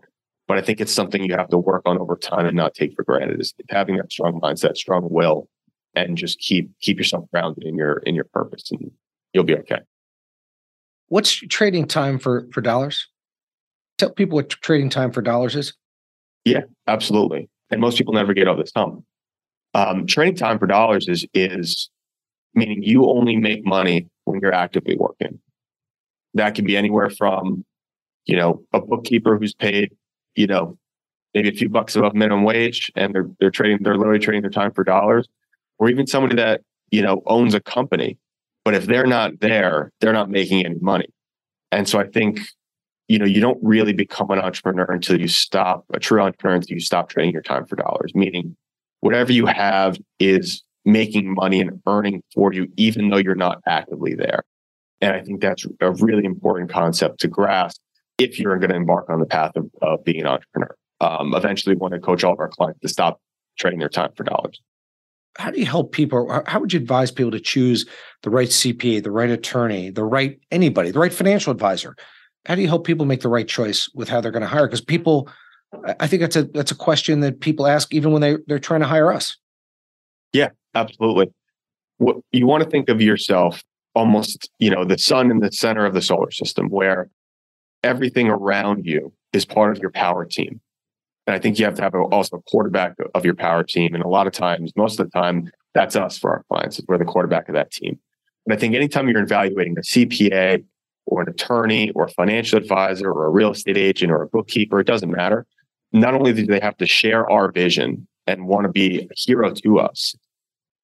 But 0.51 0.57
I 0.57 0.61
think 0.61 0.81
it's 0.81 0.93
something 0.93 1.23
you 1.23 1.35
have 1.37 1.47
to 1.49 1.57
work 1.57 1.83
on 1.85 1.97
over 1.97 2.17
time 2.17 2.45
and 2.45 2.57
not 2.57 2.73
take 2.73 2.93
for 2.93 3.03
granted. 3.03 3.39
Is 3.39 3.53
having 3.69 3.95
that 3.97 4.11
strong 4.11 4.39
mindset, 4.41 4.75
strong 4.75 5.07
will, 5.09 5.47
and 5.95 6.17
just 6.17 6.39
keep 6.39 6.69
keep 6.81 6.97
yourself 6.97 7.25
grounded 7.31 7.63
in 7.63 7.75
your 7.75 7.99
in 7.99 8.15
your 8.15 8.25
purpose, 8.25 8.69
and 8.71 8.91
you'll 9.33 9.45
be 9.45 9.55
okay. 9.55 9.79
What's 11.07 11.31
trading 11.31 11.87
time 11.87 12.19
for 12.19 12.47
for 12.51 12.59
dollars? 12.59 13.07
Tell 13.97 14.11
people 14.11 14.35
what 14.35 14.49
trading 14.49 14.89
time 14.89 15.13
for 15.13 15.21
dollars 15.21 15.55
is. 15.55 15.73
Yeah, 16.43 16.61
absolutely 16.85 17.49
and 17.71 17.79
most 17.79 17.97
people 17.97 18.13
never 18.13 18.33
get 18.33 18.47
over 18.47 18.61
this 18.61 18.71
hump. 18.75 19.03
Um, 19.73 20.05
trading 20.05 20.35
time 20.35 20.59
for 20.59 20.67
dollars 20.67 21.07
is 21.07 21.25
is 21.33 21.89
meaning 22.53 22.83
you 22.83 23.09
only 23.09 23.37
make 23.37 23.65
money 23.65 24.07
when 24.25 24.41
you're 24.41 24.53
actively 24.53 24.97
working. 24.97 25.39
That 26.33 26.55
can 26.55 26.65
be 26.65 26.75
anywhere 26.75 27.09
from, 27.09 27.63
you 28.25 28.35
know, 28.35 28.63
a 28.73 28.81
bookkeeper 28.81 29.37
who's 29.37 29.53
paid, 29.53 29.91
you 30.35 30.47
know, 30.47 30.77
maybe 31.33 31.49
a 31.49 31.53
few 31.53 31.69
bucks 31.69 31.95
above 31.95 32.13
minimum 32.13 32.43
wage, 32.43 32.91
and 32.95 33.13
they're 33.13 33.29
they're 33.39 33.51
trading, 33.51 33.79
they're 33.81 33.97
literally 33.97 34.19
trading 34.19 34.41
their 34.41 34.51
time 34.51 34.71
for 34.71 34.83
dollars, 34.83 35.27
or 35.79 35.89
even 35.89 36.07
somebody 36.07 36.35
that 36.35 36.61
you 36.91 37.01
know 37.01 37.21
owns 37.25 37.53
a 37.53 37.59
company, 37.59 38.17
but 38.65 38.73
if 38.73 38.85
they're 38.85 39.07
not 39.07 39.39
there, 39.39 39.91
they're 40.01 40.13
not 40.13 40.29
making 40.29 40.65
any 40.65 40.79
money. 40.79 41.07
And 41.71 41.87
so 41.87 41.99
I 41.99 42.07
think 42.07 42.39
you 43.11 43.19
know, 43.19 43.25
you 43.25 43.41
don't 43.41 43.59
really 43.61 43.91
become 43.91 44.31
an 44.31 44.39
entrepreneur 44.39 44.85
until 44.85 45.19
you 45.19 45.27
stop 45.27 45.83
a 45.93 45.99
true 45.99 46.21
entrepreneur 46.21 46.55
until 46.55 46.75
you 46.75 46.79
stop 46.79 47.09
trading 47.09 47.33
your 47.33 47.41
time 47.41 47.65
for 47.65 47.75
dollars, 47.75 48.15
meaning 48.15 48.55
whatever 49.01 49.33
you 49.33 49.45
have 49.47 49.97
is 50.19 50.63
making 50.85 51.33
money 51.33 51.59
and 51.59 51.81
earning 51.87 52.23
for 52.33 52.53
you, 52.53 52.71
even 52.77 53.09
though 53.09 53.17
you're 53.17 53.35
not 53.35 53.59
actively 53.67 54.15
there. 54.15 54.43
And 55.01 55.13
I 55.13 55.19
think 55.19 55.41
that's 55.41 55.65
a 55.81 55.91
really 55.91 56.23
important 56.23 56.71
concept 56.71 57.19
to 57.19 57.27
grasp 57.27 57.81
if 58.23 58.39
you're 58.39 58.57
going 58.57 58.69
to 58.69 58.75
embark 58.75 59.09
on 59.09 59.19
the 59.19 59.25
path 59.25 59.51
of, 59.55 59.69
of 59.81 60.03
being 60.03 60.21
an 60.21 60.27
entrepreneur. 60.27 60.75
Um, 60.99 61.33
eventually, 61.33 61.75
want 61.75 61.93
to 61.93 61.99
coach 61.99 62.23
all 62.23 62.33
of 62.33 62.39
our 62.39 62.49
clients 62.49 62.79
to 62.81 62.87
stop 62.87 63.19
trading 63.57 63.79
their 63.79 63.89
time 63.89 64.11
for 64.15 64.23
dollars. 64.23 64.61
How 65.37 65.49
do 65.49 65.59
you 65.59 65.65
help 65.65 65.93
people? 65.93 66.43
How 66.45 66.59
would 66.59 66.73
you 66.73 66.79
advise 66.79 67.09
people 67.09 67.31
to 67.31 67.39
choose 67.39 67.85
the 68.21 68.29
right 68.29 68.49
CPA, 68.49 69.03
the 69.03 69.11
right 69.11 69.29
attorney, 69.29 69.89
the 69.89 70.03
right 70.03 70.39
anybody, 70.51 70.91
the 70.91 70.99
right 70.99 71.13
financial 71.13 71.51
advisor? 71.51 71.95
how 72.45 72.55
do 72.55 72.61
you 72.61 72.67
help 72.67 72.85
people 72.85 73.05
make 73.05 73.21
the 73.21 73.29
right 73.29 73.47
choice 73.47 73.89
with 73.93 74.09
how 74.09 74.21
they're 74.21 74.31
going 74.31 74.41
to 74.41 74.47
hire? 74.47 74.67
Because 74.67 74.81
people, 74.81 75.29
I 75.99 76.07
think 76.07 76.21
that's 76.21 76.35
a 76.35 76.43
that's 76.43 76.71
a 76.71 76.75
question 76.75 77.19
that 77.21 77.39
people 77.39 77.67
ask 77.67 77.93
even 77.93 78.11
when 78.11 78.21
they 78.21 78.37
they're 78.47 78.59
trying 78.59 78.81
to 78.81 78.87
hire 78.87 79.11
us. 79.11 79.37
Yeah, 80.33 80.49
absolutely. 80.75 81.31
What 81.97 82.17
you 82.31 82.47
want 82.47 82.63
to 82.63 82.69
think 82.69 82.89
of 82.89 83.01
yourself 83.01 83.63
almost, 83.93 84.49
you 84.59 84.69
know, 84.69 84.85
the 84.85 84.97
sun 84.97 85.29
in 85.29 85.39
the 85.39 85.51
center 85.51 85.85
of 85.85 85.93
the 85.93 86.01
solar 86.01 86.31
system, 86.31 86.67
where 86.69 87.09
everything 87.83 88.29
around 88.29 88.85
you 88.85 89.13
is 89.33 89.45
part 89.45 89.75
of 89.75 89.81
your 89.81 89.91
power 89.91 90.25
team. 90.25 90.59
And 91.27 91.35
I 91.35 91.39
think 91.39 91.59
you 91.59 91.65
have 91.65 91.75
to 91.75 91.81
have 91.81 91.93
a, 91.93 91.99
also 91.99 92.37
a 92.37 92.41
quarterback 92.43 92.95
of 93.13 93.25
your 93.25 93.35
power 93.35 93.63
team. 93.63 93.93
And 93.93 94.03
a 94.03 94.07
lot 94.07 94.27
of 94.27 94.33
times, 94.33 94.71
most 94.75 94.99
of 94.99 95.09
the 95.09 95.11
time, 95.11 95.51
that's 95.73 95.95
us 95.95 96.17
for 96.17 96.31
our 96.31 96.43
clients. 96.49 96.81
We're 96.87 96.97
the 96.97 97.05
quarterback 97.05 97.47
of 97.47 97.55
that 97.55 97.71
team. 97.71 97.99
And 98.45 98.53
I 98.53 98.57
think 98.57 98.75
anytime 98.75 99.07
you're 99.07 99.21
evaluating 99.21 99.77
a 99.77 99.81
CPA 99.81 100.63
or 101.05 101.21
an 101.21 101.29
attorney 101.29 101.91
or 101.91 102.05
a 102.05 102.09
financial 102.09 102.57
advisor 102.57 103.11
or 103.11 103.25
a 103.25 103.29
real 103.29 103.51
estate 103.51 103.77
agent 103.77 104.11
or 104.11 104.23
a 104.23 104.27
bookkeeper, 104.27 104.79
it 104.79 104.87
doesn't 104.87 105.11
matter. 105.11 105.45
Not 105.93 106.13
only 106.13 106.33
do 106.33 106.45
they 106.45 106.59
have 106.59 106.77
to 106.77 106.87
share 106.87 107.29
our 107.29 107.51
vision 107.51 108.07
and 108.27 108.47
want 108.47 108.65
to 108.65 108.71
be 108.71 109.01
a 109.01 109.07
hero 109.15 109.53
to 109.53 109.79
us, 109.79 110.15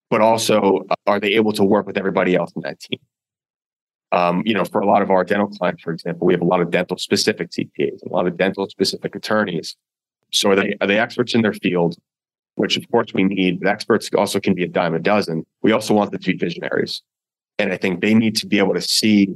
but 0.09 0.21
also 0.21 0.85
uh, 0.89 0.95
are 1.05 1.19
they 1.19 1.33
able 1.33 1.53
to 1.53 1.63
work 1.63 1.85
with 1.87 1.97
everybody 1.97 2.35
else 2.35 2.51
in 2.55 2.61
that 2.63 2.79
team? 2.79 2.99
Um, 4.11 4.41
you 4.45 4.53
know, 4.53 4.63
for 4.63 4.79
a 4.79 4.85
lot 4.85 5.01
of 5.01 5.11
our 5.11 5.23
dental 5.25 5.47
clients, 5.47 5.83
for 5.83 5.91
example, 5.91 6.25
we 6.27 6.33
have 6.33 6.41
a 6.41 6.45
lot 6.45 6.61
of 6.61 6.71
dental 6.71 6.97
specific 6.97 7.51
CPAs, 7.51 8.05
a 8.05 8.09
lot 8.09 8.25
of 8.25 8.37
dental 8.37 8.69
specific 8.69 9.15
attorneys. 9.15 9.75
So 10.31 10.51
are 10.51 10.55
they 10.55 10.75
are 10.79 10.87
they 10.87 10.99
experts 10.99 11.35
in 11.35 11.41
their 11.41 11.53
field, 11.53 11.97
which 12.55 12.77
of 12.77 12.89
course 12.89 13.13
we 13.13 13.23
need, 13.23 13.59
but 13.59 13.69
experts 13.69 14.09
also 14.17 14.39
can 14.39 14.53
be 14.53 14.63
a 14.63 14.67
dime 14.67 14.95
a 14.95 14.99
dozen. 14.99 15.45
We 15.61 15.71
also 15.71 15.93
want 15.93 16.11
them 16.11 16.21
to 16.21 16.31
be 16.31 16.37
visionaries. 16.37 17.01
And 17.59 17.71
I 17.73 17.77
think 17.77 18.01
they 18.01 18.13
need 18.13 18.35
to 18.37 18.47
be 18.47 18.59
able 18.59 18.73
to 18.73 18.81
see 18.81 19.35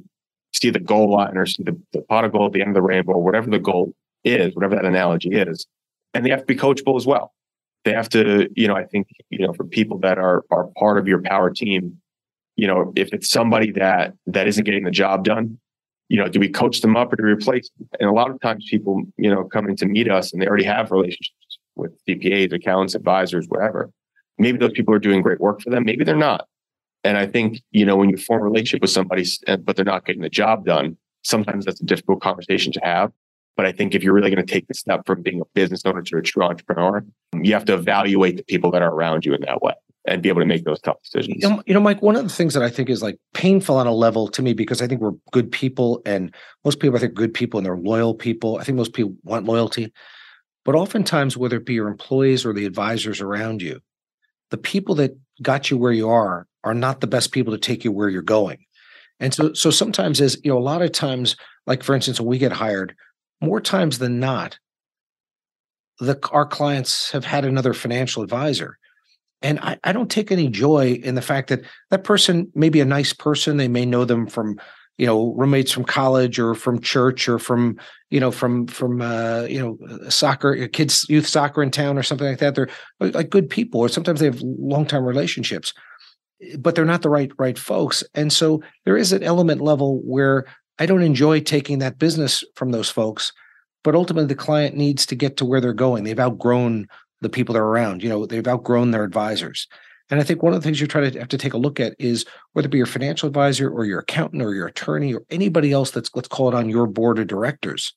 see 0.54 0.70
the 0.70 0.80
goal 0.80 1.12
line 1.12 1.38
or 1.38 1.46
see 1.46 1.64
the, 1.64 1.80
the 1.94 2.02
pot 2.02 2.26
of 2.26 2.32
gold 2.34 2.48
at 2.48 2.54
the 2.54 2.62
end 2.62 2.70
of 2.70 2.76
the 2.76 2.82
rainbow, 2.82 3.18
whatever 3.18 3.50
the 3.50 3.60
goal 3.60 3.94
is, 4.24 4.54
whatever 4.54 4.76
that 4.76 4.86
analogy 4.86 5.30
is. 5.30 5.66
And 6.14 6.26
they 6.26 6.30
have 6.30 6.42
to 6.42 6.46
be 6.46 6.56
coachable 6.56 6.98
as 6.98 7.06
well. 7.06 7.34
They 7.86 7.94
have 7.94 8.10
to, 8.10 8.50
you 8.56 8.68
know, 8.68 8.76
I 8.76 8.84
think, 8.84 9.08
you 9.30 9.46
know, 9.46 9.54
for 9.54 9.64
people 9.64 9.98
that 10.00 10.18
are 10.18 10.44
are 10.50 10.68
part 10.78 10.98
of 10.98 11.08
your 11.08 11.22
power 11.22 11.50
team, 11.50 12.01
you 12.62 12.68
know, 12.68 12.94
if 12.96 13.12
it's 13.12 13.28
somebody 13.28 13.72
that 13.72 14.14
that 14.28 14.48
isn't 14.48 14.66
getting 14.66 14.84
the 14.84 14.92
job 14.92 15.24
done, 15.24 15.58
you 16.10 16.18
know, 16.18 16.28
do 16.28 16.40
we 16.40 16.48
coach 16.48 16.82
them 16.82 16.96
up 16.96 17.12
or 17.12 17.16
do 17.16 17.24
we 17.24 17.32
replace 17.32 17.72
them? 17.72 17.90
And 18.00 18.08
a 18.08 18.14
lot 18.14 18.30
of 18.30 18.40
times 18.40 18.68
people, 18.70 19.02
you 19.18 19.34
know, 19.34 19.46
coming 19.46 19.76
to 19.78 19.88
meet 19.88 20.12
us 20.12 20.32
and 20.32 20.40
they 20.40 20.46
already 20.46 20.66
have 20.66 20.92
relationships 20.92 21.58
with 21.76 21.92
CPAs, 22.08 22.54
accountants, 22.54 22.94
advisors, 22.94 23.48
whatever. 23.48 23.90
Maybe 24.38 24.60
those 24.60 24.74
people 24.74 24.94
are 24.94 25.00
doing 25.00 25.24
great 25.24 25.40
work 25.40 25.60
for 25.64 25.72
them. 25.72 25.86
Maybe 25.86 26.04
they're 26.04 26.16
not. 26.16 26.46
And 27.04 27.18
I 27.18 27.26
think, 27.26 27.62
you 27.72 27.84
know, 27.84 27.96
when 27.96 28.12
you 28.12 28.18
form 28.18 28.44
a 28.44 28.46
relationship 28.46 28.82
with 28.82 28.92
somebody, 28.92 29.26
but 29.48 29.76
they're 29.76 29.84
not 29.84 30.06
getting 30.06 30.22
the 30.22 30.30
job 30.30 30.64
done, 30.64 30.98
sometimes 31.24 31.66
that's 31.66 31.82
a 31.82 31.86
difficult 31.86 32.22
conversation 32.22 32.72
to 32.74 32.80
have. 32.84 33.12
But 33.58 33.66
I 33.66 33.72
think 33.72 33.96
if 33.96 34.04
you're 34.04 34.14
really 34.14 34.30
going 34.30 34.46
to 34.46 34.54
take 34.54 34.68
the 34.68 34.76
step 34.76 35.02
from 35.08 35.24
being 35.24 35.42
a 35.42 35.46
business 35.56 35.82
owner 35.84 36.04
to 36.04 36.18
a 36.18 36.22
true 36.22 36.44
entrepreneur, 36.44 37.04
you 37.42 37.54
have 37.54 37.66
to 37.66 37.74
evaluate 37.74 38.38
the 38.38 38.44
people 38.44 38.70
that 38.70 38.84
are 38.84 38.94
around 38.94 39.26
you 39.26 39.34
in 39.34 39.42
that 39.42 39.64
way 39.64 39.74
and 40.06 40.22
be 40.22 40.30
able 40.30 40.42
to 40.42 40.48
make 40.48 40.64
those 40.64 40.80
tough 40.82 40.98
decisions. 41.04 41.38
You 41.42 41.50
know, 41.50 41.64
you 41.66 41.74
know, 41.74 41.80
Mike, 41.80 42.02
one 42.02 42.16
of 42.16 42.24
the 42.24 42.34
things 42.34 42.54
that 42.54 42.64
I 42.64 42.70
think 42.70 42.90
is 42.90 43.04
like 43.04 43.18
painful 43.34 43.78
on 43.78 43.88
a 43.88 43.94
level 43.94 44.28
to 44.30 44.42
me, 44.42 44.54
because 44.54 44.82
I 44.82 44.88
think 44.88 45.02
we're 45.02 45.14
good 45.32 45.52
people 45.52 46.02
and 46.06 46.34
most 46.66 46.80
people, 46.80 46.98
I 46.98 47.00
think, 47.00 47.14
good 47.14 47.34
people 47.34 47.60
and 47.60 47.66
they're 47.66 47.78
loyal 47.78 48.16
people. 48.16 48.58
I 48.58 48.64
think 48.64 48.78
most 48.78 48.94
people 48.94 49.14
want 49.24 49.46
loyalty. 49.46 49.94
But 50.66 50.76
oftentimes, 50.76 51.38
whether 51.38 51.58
it 51.58 51.66
be 51.66 51.74
your 51.74 51.88
employees 51.88 52.46
or 52.46 52.54
the 52.54 52.66
advisors 52.66 53.22
around 53.22 53.62
you, 53.62 53.80
the 54.50 54.58
people 54.58 54.96
that 54.96 55.18
got 55.42 55.72
you 55.72 55.78
where 55.78 55.92
you 55.92 56.10
are 56.10 56.48
are 56.64 56.74
not 56.74 57.02
the 57.02 57.08
best 57.08 57.32
people 57.32 57.54
to 57.54 57.60
take 57.60 57.84
you 57.84 57.92
where 57.92 58.10
you're 58.10 58.22
going. 58.22 58.66
And 59.20 59.34
so, 59.34 59.54
so 59.54 59.70
sometimes 59.70 60.20
as 60.20 60.40
you 60.44 60.52
know, 60.52 60.58
a 60.58 60.60
lot 60.60 60.82
of 60.82 60.92
times, 60.92 61.36
like 61.68 61.84
for 61.84 61.96
instance, 61.96 62.20
when 62.20 62.30
we 62.30 62.38
get 62.38 62.52
hired, 62.52 62.96
more 63.40 63.62
times 63.62 64.00
than 64.00 64.20
not, 64.20 64.58
the 66.00 66.20
our 66.32 66.46
clients 66.46 67.12
have 67.12 67.26
had 67.26 67.46
another 67.46 67.74
financial 67.74 68.24
advisor. 68.24 68.78
And 69.42 69.60
I, 69.60 69.78
I 69.84 69.92
don't 69.92 70.12
take 70.12 70.32
any 70.32 70.48
joy 70.48 71.00
in 71.04 71.16
the 71.16 71.22
fact 71.22 71.50
that 71.50 71.62
that 71.90 72.04
person 72.04 72.52
may 72.54 72.70
be 72.70 72.80
a 72.80 72.86
nice 72.86 73.14
person. 73.14 73.58
They 73.58 73.68
may 73.68 73.86
know 73.86 74.06
them 74.06 74.28
from, 74.28 74.60
you 74.98 75.08
know, 75.08 75.34
roommates 75.36 75.72
from 75.72 75.84
college 75.84 76.38
or 76.38 76.54
from 76.54 76.80
church 76.80 77.28
or 77.28 77.40
from, 77.40 77.78
you 78.10 78.20
know, 78.20 78.32
from 78.32 78.68
from 78.68 79.02
uh, 79.02 79.44
you 79.50 79.60
know, 79.60 79.78
uh, 79.90 80.10
soccer, 80.10 80.56
uh, 80.64 80.68
kids, 80.72 81.06
youth 81.10 81.28
soccer 81.28 81.64
in 81.64 81.72
town 81.72 81.98
or 81.98 82.04
something 82.04 82.28
like 82.28 82.40
that. 82.40 82.56
They're 82.56 82.70
uh, 83.00 83.10
like 83.14 83.30
good 83.30 83.50
people, 83.50 83.80
or 83.80 83.90
sometimes 83.90 84.20
they 84.20 84.28
have 84.28 84.42
long 84.42 84.86
time 84.86 85.04
relationships 85.04 85.74
eh, 86.44 86.58
but 86.60 86.76
they're 86.76 86.86
not 86.86 87.02
the 87.02 87.10
right 87.10 87.32
right 87.40 87.58
folks. 87.58 88.04
And 88.14 88.32
so 88.32 88.62
there 88.86 88.98
is 88.98 89.12
an 89.12 89.24
element 89.24 89.62
level 89.62 90.02
where 90.04 90.46
I 90.78 90.86
don't 90.86 91.04
enjoy 91.04 91.42
taking 91.42 91.80
that 91.80 92.00
business 92.00 92.44
from 92.56 92.72
those 92.72 92.90
folks, 92.90 93.32
but 93.84 93.96
ultimately 93.96 94.28
the 94.28 94.36
client 94.36 94.76
needs 94.76 95.06
to 95.08 95.16
get 95.16 95.38
to 95.38 95.46
where 95.46 95.62
they're 95.62 95.74
going. 95.74 96.04
They've 96.04 96.20
outgrown 96.20 96.88
the 97.22 97.30
people 97.30 97.54
they're 97.54 97.64
around. 97.64 98.04
You 98.04 98.10
know, 98.10 98.26
they've 98.26 98.48
outgrown 98.48 98.92
their 98.92 99.04
advisors. 99.04 99.68
And 100.10 100.20
I 100.20 100.24
think 100.24 100.44
one 100.44 100.54
of 100.54 100.62
the 100.62 100.64
things 100.64 100.82
you 100.82 100.88
try 100.88 101.10
to 101.10 101.20
have 101.20 101.30
to 101.30 101.38
take 101.38 101.54
a 101.54 101.58
look 101.58 101.80
at 101.80 101.96
is 101.98 102.26
whether 102.52 102.66
it 102.66 102.72
be 102.72 102.78
your 102.78 102.86
financial 102.86 103.28
advisor 103.28 103.70
or 103.70 103.86
your 103.86 104.00
accountant 104.00 104.42
or 104.42 104.54
your 104.54 104.68
attorney 104.68 105.14
or 105.14 105.24
anybody 105.30 105.72
else 105.72 105.92
that's 105.92 106.10
let's 106.14 106.28
call 106.28 106.50
it 106.50 106.56
on 106.56 106.70
your 106.70 106.86
board 106.86 107.18
of 107.18 107.28
directors. 107.28 107.94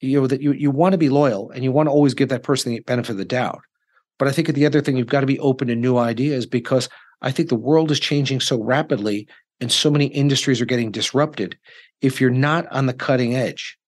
You 0.00 0.20
know 0.20 0.26
that 0.26 0.42
you 0.42 0.52
you 0.52 0.70
want 0.70 0.92
to 0.92 0.98
be 0.98 1.08
loyal 1.08 1.50
and 1.50 1.64
you 1.64 1.72
want 1.72 1.86
to 1.86 1.90
always 1.90 2.12
give 2.12 2.28
that 2.28 2.42
person 2.42 2.72
the 2.72 2.80
benefit 2.80 3.12
of 3.12 3.16
the 3.16 3.24
doubt. 3.24 3.62
But 4.18 4.28
I 4.28 4.32
think 4.32 4.48
the 4.48 4.66
other 4.66 4.82
thing 4.82 4.98
you've 4.98 5.06
got 5.06 5.20
to 5.20 5.26
be 5.26 5.38
open 5.38 5.68
to 5.68 5.74
new 5.74 5.96
ideas 5.96 6.44
because 6.44 6.88
I 7.22 7.32
think 7.32 7.48
the 7.48 7.56
world 7.56 7.90
is 7.90 7.98
changing 7.98 8.40
so 8.40 8.62
rapidly 8.62 9.26
and 9.60 9.72
so 9.72 9.90
many 9.90 10.06
industries 10.06 10.60
are 10.60 10.66
getting 10.66 10.90
disrupted. 10.90 11.56
If 12.02 12.20
you're 12.20 12.30
not 12.30 12.66
on 12.70 12.84
the 12.84 12.92
cutting 12.92 13.34
edge, 13.34 13.78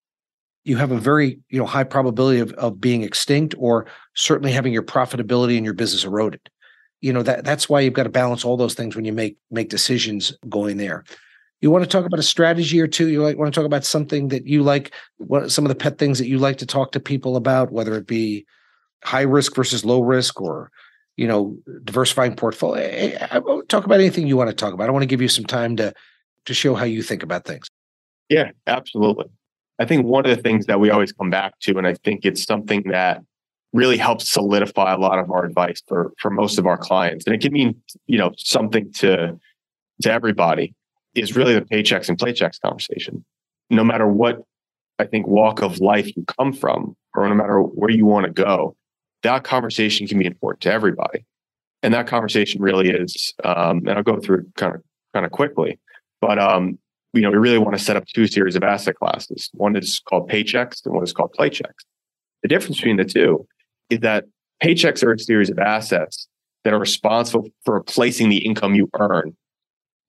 you 0.67 0.77
have 0.77 0.91
a 0.91 0.99
very 0.99 1.39
you 1.49 1.59
know 1.61 1.65
high 1.65 1.85
probability 1.85 2.41
of, 2.41 2.53
of 2.55 2.81
being 2.81 3.03
extinct 3.03 3.55
or 3.57 3.87
certainly 4.15 4.51
having 4.51 4.73
your 4.73 4.83
profitability 4.83 5.57
and 5.57 5.65
your 5.65 5.75
business 5.75 6.05
eroded. 6.05 6.41
You 7.01 7.13
know 7.13 7.23
that 7.23 7.45
that's 7.45 7.69
why 7.69 7.81
you've 7.81 7.95
got 7.95 8.03
to 8.03 8.11
balance 8.11 8.45
all 8.45 8.57
those 8.57 8.75
things 8.75 8.97
when 8.97 9.05
you 9.05 9.13
make 9.13 9.39
make 9.51 9.69
decisions 9.69 10.37
going 10.49 10.77
there. 10.77 11.05
You 11.61 11.71
want 11.71 11.85
to 11.85 11.89
talk 11.89 12.05
about 12.05 12.19
a 12.19 12.25
strategy 12.25 12.81
or 12.81 12.89
two? 12.89 13.09
You 13.09 13.23
like 13.23 13.39
want 13.39 13.55
to 13.55 13.59
talk 13.59 13.65
about 13.65 13.85
something 13.85 14.29
that 14.29 14.47
you 14.47 14.65
like 14.65 14.93
what 15.19 15.53
some 15.53 15.65
of 15.65 15.69
the 15.69 15.77
pet 15.77 15.99
things 15.99 16.19
that 16.19 16.27
you 16.27 16.39
like 16.39 16.59
to 16.59 16.67
talk 16.67 16.93
to 16.93 17.01
people 17.01 17.37
about 17.37 17.71
whether 17.71 17.95
it 17.95 18.09
be 18.09 18.45
high 19.05 19.23
risk 19.23 19.55
versus 19.55 19.85
low 19.85 20.01
risk 20.01 20.41
or 20.41 20.73
you 21.17 21.29
know 21.29 21.57
diversifying 21.85 22.35
portfolio? 22.35 22.83
Eh, 22.83 23.17
eh, 23.21 23.41
talk 23.69 23.85
about 23.85 24.01
anything 24.01 24.27
you 24.27 24.37
want 24.37 24.51
to 24.51 24.57
talk 24.57 24.75
about. 24.75 24.89
I 24.89 24.93
want 24.93 25.05
to 25.05 25.07
give 25.07 25.23
you 25.23 25.29
some 25.29 25.45
time 25.45 25.77
to 25.77 25.95
to 26.47 26.55
show 26.55 26.75
how 26.75 26.85
you 26.85 27.05
think 27.05 27.23
about 27.23 27.45
things. 27.45 27.69
Yeah 28.29 28.51
absolutely 28.67 29.27
I 29.79 29.85
think 29.85 30.07
one 30.07 30.25
of 30.25 30.35
the 30.35 30.43
things 30.43 30.67
that 30.67 30.81
we 30.81 30.91
always 30.91 31.13
come 31.13 31.31
back 31.31 31.59
to, 31.61 31.77
and 31.77 31.87
I 31.87 31.95
think 31.95 32.25
it's 32.25 32.45
something 32.45 32.83
that 32.91 33.23
really 33.73 33.99
helps 33.99 34.29
solidify 34.29 34.95
a 34.95 34.99
lot 34.99 35.19
of 35.19 35.31
our 35.31 35.45
advice 35.45 35.83
for 35.87 36.13
for 36.19 36.31
most 36.31 36.59
of 36.59 36.67
our 36.67 36.79
clients, 36.79 37.27
and 37.27 37.35
it 37.35 37.41
can 37.41 37.53
mean 37.53 37.81
you 38.07 38.19
know 38.19 38.33
something 38.37 38.93
to 38.95 39.39
to 40.03 40.13
everybody, 40.13 40.75
is 41.15 41.37
really 41.37 41.55
the 41.55 41.63
paychecks 41.63 42.09
and 42.09 42.19
playchecks 42.19 42.61
conversation. 42.61 43.25
No 43.71 43.85
matter 43.85 44.07
what 44.07 44.43
I 44.99 45.05
think 45.05 45.27
walk 45.27 45.63
of 45.63 45.81
life 45.81 46.17
you 46.17 46.25
come 46.25 46.53
from, 46.53 46.97
or 47.15 47.29
no 47.29 47.35
matter 47.35 47.61
where 47.61 47.91
you 47.91 48.07
want 48.07 48.27
to 48.27 48.33
go, 48.33 48.77
that 49.23 49.45
conversation 49.45 50.07
can 50.07 50.19
be 50.19 50.27
important 50.27 50.63
to 50.63 50.73
everybody. 50.73 51.25
And 51.83 51.93
that 51.95 52.07
conversation 52.07 52.63
really 52.63 52.89
is, 52.89 53.35
um, 53.45 53.79
and 53.87 53.91
I'll 53.91 54.03
go 54.03 54.19
through 54.19 54.47
kind 54.57 54.75
of 54.75 54.83
kind 55.13 55.27
of 55.27 55.33
quickly, 55.33 55.79
but 56.21 56.39
um, 56.39 56.79
you 57.17 57.23
know, 57.23 57.31
we 57.31 57.37
really 57.37 57.59
want 57.59 57.77
to 57.77 57.83
set 57.83 57.97
up 57.97 58.07
two 58.07 58.27
series 58.27 58.57
of 58.57 58.63
asset 58.63 58.97
classes. 58.97 59.51
One 59.55 59.77
is 59.77 60.01
called 60.09 60.31
paychecks 60.31 60.85
and 60.85 60.95
one 60.95 61.03
is 61.03 61.13
called 61.13 61.35
playchecks. 61.39 61.85
The 62.43 62.49
difference 62.49 62.77
between 62.77 62.97
the 62.97 63.05
two 63.05 63.47
is 63.91 64.01
that 64.01 64.25
paychecks 64.63 65.03
are 65.03 65.13
a 65.13 65.19
series 65.19 65.51
of 65.51 65.59
assets 65.59 66.29
that 66.65 66.73
are 66.73 66.79
responsible 66.79 67.49
for 67.65 67.75
replacing 67.75 68.29
the 68.29 68.39
income 68.39 68.75
you 68.75 68.91
earn 68.99 69.37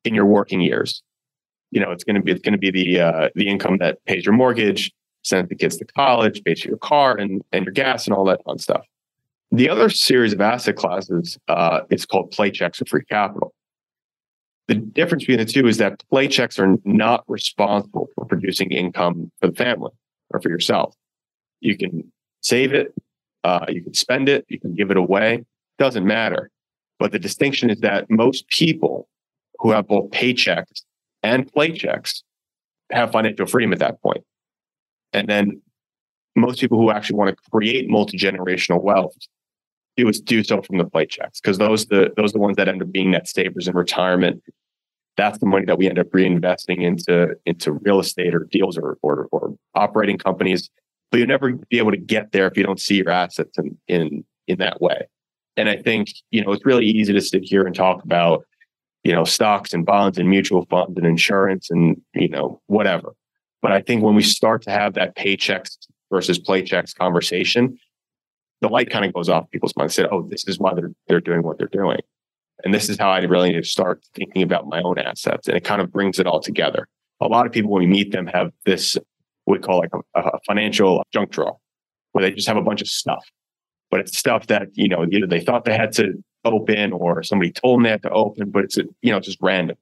in 0.03 0.13
your 0.13 0.25
working 0.25 0.61
years. 0.61 1.01
You 1.71 1.81
know, 1.81 1.91
it's 1.91 2.03
going 2.03 2.15
to 2.15 2.21
be 2.21 2.31
it's 2.31 2.41
going 2.41 2.53
to 2.53 2.57
be 2.57 2.71
the 2.71 3.01
uh, 3.01 3.29
the 3.35 3.47
income 3.47 3.77
that 3.79 4.03
pays 4.05 4.25
your 4.25 4.33
mortgage, 4.33 4.91
sends 5.23 5.49
the 5.49 5.55
kids 5.55 5.77
to 5.77 5.85
college, 5.85 6.43
pays 6.43 6.61
for 6.61 6.69
your 6.69 6.77
car 6.77 7.17
and 7.17 7.43
and 7.51 7.65
your 7.65 7.73
gas 7.73 8.07
and 8.07 8.15
all 8.15 8.25
that 8.25 8.43
fun 8.43 8.57
stuff. 8.57 8.85
The 9.51 9.69
other 9.69 9.89
series 9.89 10.33
of 10.33 10.41
asset 10.41 10.75
classes 10.75 11.37
uh, 11.47 11.81
is 11.89 12.05
called 12.05 12.33
playchecks 12.33 12.81
or 12.81 12.85
free 12.85 13.05
capital. 13.05 13.53
The 14.67 14.75
difference 14.75 15.23
between 15.23 15.45
the 15.45 15.51
two 15.51 15.67
is 15.67 15.77
that 15.77 16.03
playchecks 16.11 16.59
are 16.59 16.77
not 16.83 17.23
responsible 17.27 18.09
for 18.15 18.25
producing 18.25 18.71
income 18.71 19.31
for 19.39 19.47
the 19.47 19.55
family 19.55 19.91
or 20.29 20.41
for 20.41 20.49
yourself. 20.49 20.93
You 21.61 21.77
can 21.77 22.11
save 22.41 22.73
it, 22.73 22.93
uh, 23.43 23.65
you 23.69 23.81
can 23.81 23.93
spend 23.93 24.27
it, 24.27 24.45
you 24.49 24.59
can 24.59 24.75
give 24.75 24.91
it 24.91 24.97
away. 24.97 25.45
Doesn't 25.79 26.05
matter. 26.05 26.51
But 26.99 27.11
the 27.11 27.19
distinction 27.19 27.69
is 27.69 27.79
that 27.79 28.09
most 28.09 28.47
people 28.49 29.07
who 29.59 29.71
have 29.71 29.87
both 29.87 30.11
paychecks 30.11 30.81
and 31.23 31.51
play 31.51 31.71
checks 31.71 32.23
have 32.91 33.11
financial 33.11 33.45
freedom 33.45 33.71
at 33.73 33.79
that 33.79 34.01
point. 34.01 34.23
And 35.13 35.27
then 35.29 35.61
most 36.35 36.59
people 36.59 36.77
who 36.77 36.91
actually 36.91 37.17
want 37.17 37.35
to 37.35 37.49
create 37.51 37.89
multi-generational 37.89 38.81
wealth 38.81 39.15
do 39.97 40.07
is 40.07 40.21
do 40.21 40.43
so 40.43 40.61
from 40.61 40.77
the 40.77 40.85
playchecks 40.85 41.41
because 41.41 41.57
those 41.57 41.87
the 41.87 42.13
those 42.15 42.31
are 42.31 42.33
the 42.33 42.39
ones 42.39 42.55
that 42.55 42.69
end 42.69 42.81
up 42.81 42.91
being 42.91 43.11
net 43.11 43.27
savers 43.27 43.67
in 43.67 43.75
retirement. 43.75 44.41
That's 45.17 45.39
the 45.39 45.47
money 45.47 45.65
that 45.65 45.79
we 45.79 45.89
end 45.89 45.97
up 45.99 46.07
reinvesting 46.11 46.81
into 46.81 47.35
into 47.45 47.73
real 47.73 47.99
estate 47.99 48.33
or 48.33 48.47
deals 48.51 48.77
or 48.77 48.97
or, 49.01 49.27
or 49.31 49.55
operating 49.75 50.17
companies. 50.17 50.69
But 51.11 51.17
you'll 51.17 51.27
never 51.27 51.53
be 51.53 51.79
able 51.79 51.91
to 51.91 51.97
get 51.97 52.31
there 52.31 52.47
if 52.47 52.55
you 52.55 52.63
don't 52.63 52.79
see 52.79 52.95
your 52.95 53.09
assets 53.09 53.57
in 53.57 53.77
in 53.87 54.23
in 54.47 54.59
that 54.59 54.79
way. 54.79 55.07
And 55.57 55.67
I 55.67 55.77
think 55.77 56.09
you 56.29 56.45
know 56.45 56.51
it's 56.51 56.65
really 56.65 56.85
easy 56.85 57.13
to 57.13 57.21
sit 57.21 57.43
here 57.43 57.65
and 57.65 57.75
talk 57.75 58.03
about 58.03 58.45
you 59.03 59.13
know 59.13 59.23
stocks 59.23 59.73
and 59.73 59.85
bonds 59.85 60.19
and 60.19 60.29
mutual 60.29 60.65
funds 60.67 60.95
and 60.95 61.07
insurance 61.07 61.71
and 61.71 61.99
you 62.13 62.29
know 62.29 62.61
whatever. 62.67 63.13
But 63.63 63.71
I 63.71 63.81
think 63.81 64.03
when 64.03 64.13
we 64.13 64.21
start 64.21 64.61
to 64.63 64.71
have 64.71 64.93
that 64.93 65.15
paychecks 65.15 65.77
versus 66.11 66.39
playchecks 66.39 66.95
conversation, 66.95 67.79
the 68.61 68.69
light 68.69 68.89
kind 68.89 69.05
of 69.05 69.13
goes 69.13 69.29
off 69.29 69.49
people's 69.51 69.75
minds. 69.75 69.95
Said, 69.95 70.07
oh, 70.11 70.27
this 70.29 70.47
is 70.47 70.59
why 70.59 70.73
they're 70.73 70.91
they're 71.07 71.21
doing 71.21 71.43
what 71.43 71.57
they're 71.57 71.67
doing, 71.67 71.99
and 72.63 72.73
this 72.73 72.89
is 72.89 72.97
how 72.97 73.09
I 73.09 73.19
really 73.21 73.49
need 73.49 73.63
to 73.63 73.69
start 73.69 74.03
thinking 74.15 74.41
about 74.41 74.67
my 74.67 74.81
own 74.81 74.97
assets. 74.97 75.47
And 75.47 75.55
it 75.55 75.63
kind 75.63 75.81
of 75.81 75.91
brings 75.91 76.19
it 76.19 76.27
all 76.27 76.41
together. 76.41 76.87
A 77.21 77.27
lot 77.27 77.45
of 77.45 77.51
people, 77.51 77.71
when 77.71 77.81
we 77.81 77.87
meet 77.87 78.11
them, 78.11 78.27
have 78.27 78.51
this 78.65 78.97
what 79.45 79.59
we 79.59 79.65
call 79.65 79.79
like 79.79 79.91
a, 79.93 80.19
a 80.19 80.39
financial 80.45 81.03
junk 81.13 81.31
drawer, 81.31 81.57
where 82.11 82.23
they 82.23 82.31
just 82.31 82.47
have 82.47 82.57
a 82.57 82.61
bunch 82.61 82.81
of 82.81 82.87
stuff, 82.87 83.25
but 83.89 83.99
it's 83.99 84.17
stuff 84.17 84.47
that 84.47 84.69
you 84.73 84.87
know 84.87 85.05
either 85.11 85.27
they 85.27 85.39
thought 85.39 85.65
they 85.65 85.77
had 85.77 85.91
to 85.93 86.13
open 86.45 86.93
or 86.93 87.23
somebody 87.23 87.51
told 87.51 87.77
them 87.77 87.83
they 87.83 87.89
had 87.89 88.03
to 88.03 88.09
open, 88.09 88.49
but 88.49 88.63
it's 88.63 88.77
you 88.77 89.11
know 89.11 89.19
just 89.19 89.37
random, 89.41 89.77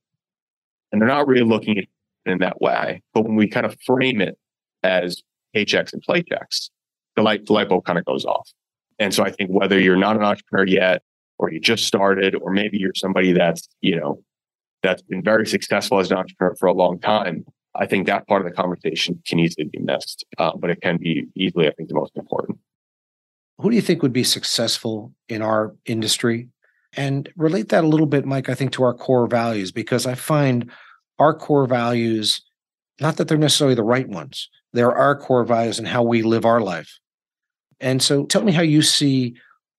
and 0.92 1.02
they're 1.02 1.08
not 1.08 1.28
really 1.28 1.46
looking 1.46 1.78
at 1.78 1.84
it 1.86 1.90
in 2.26 2.40
that 2.40 2.62
way. 2.62 3.02
But 3.14 3.24
when 3.24 3.36
we 3.36 3.48
kind 3.48 3.66
of 3.66 3.76
frame 3.86 4.22
it 4.22 4.38
as 4.84 5.22
paychecks 5.56 5.94
and 5.94 6.04
playchecks, 6.06 6.70
the 7.16 7.22
light 7.22 7.46
the 7.46 7.54
light 7.54 7.70
bulb 7.70 7.86
kind 7.86 7.98
of 7.98 8.06
goes 8.06 8.26
off. 8.26 8.50
And 9.00 9.14
so 9.14 9.24
I 9.24 9.32
think 9.32 9.50
whether 9.50 9.80
you're 9.80 9.96
not 9.96 10.16
an 10.16 10.24
entrepreneur 10.24 10.66
yet, 10.66 11.02
or 11.38 11.52
you 11.52 11.60
just 11.60 11.86
started, 11.86 12.36
or 12.36 12.52
maybe 12.52 12.78
you're 12.78 12.94
somebody 12.96 13.34
that's, 13.34 13.68
you 13.82 13.96
know, 13.96 14.24
that's 14.84 15.02
been 15.02 15.24
very 15.24 15.46
successful 15.46 16.00
as 16.00 16.12
an 16.12 16.18
entrepreneur 16.18 16.56
for 16.56 16.68
a 16.68 16.74
long 16.74 17.00
time, 17.00 17.44
I 17.76 17.86
think 17.86 18.08
that 18.08 18.28
part 18.28 18.46
of 18.46 18.50
the 18.50 18.56
conversation 18.56 19.22
can 19.28 19.40
easily 19.40 19.66
be 19.66 19.80
missed, 19.80 20.24
uh, 20.38 20.52
but 20.56 20.70
it 20.70 20.82
can 20.82 20.98
be 20.98 21.26
easily, 21.36 21.68
I 21.68 21.72
think, 21.72 21.90
the 21.90 21.96
most 21.96 22.16
important. 22.16 22.60
Who 23.58 23.70
do 23.70 23.76
you 23.76 23.82
think 23.82 24.02
would 24.02 24.14
be 24.14 24.24
successful 24.24 25.14
in 25.28 25.42
our 25.42 25.76
industry? 25.86 26.50
And 26.96 27.28
relate 27.36 27.70
that 27.70 27.84
a 27.84 27.88
little 27.88 28.06
bit, 28.06 28.26
Mike, 28.26 28.48
I 28.48 28.56
think, 28.56 28.72
to 28.74 28.84
our 28.84 28.94
core 28.94 29.28
values, 29.28 29.72
because 29.74 30.06
I 30.06 30.16
find 30.16 30.72
our 31.20 31.34
core 31.34 31.68
values, 31.68 32.42
not 33.02 33.18
that 33.18 33.28
they're 33.28 33.38
necessarily 33.38 33.76
the 33.76 33.84
right 33.84 34.08
ones, 34.08 34.50
they're 34.72 34.96
our 34.96 35.18
core 35.18 35.44
values 35.44 35.80
and 35.80 35.88
how 35.88 36.04
we 36.04 36.22
live 36.22 36.46
our 36.46 36.62
life. 36.62 37.00
And 37.80 38.02
so 38.02 38.26
tell 38.26 38.44
me 38.44 38.52
how 38.52 38.62
you 38.62 38.82
see 38.82 39.36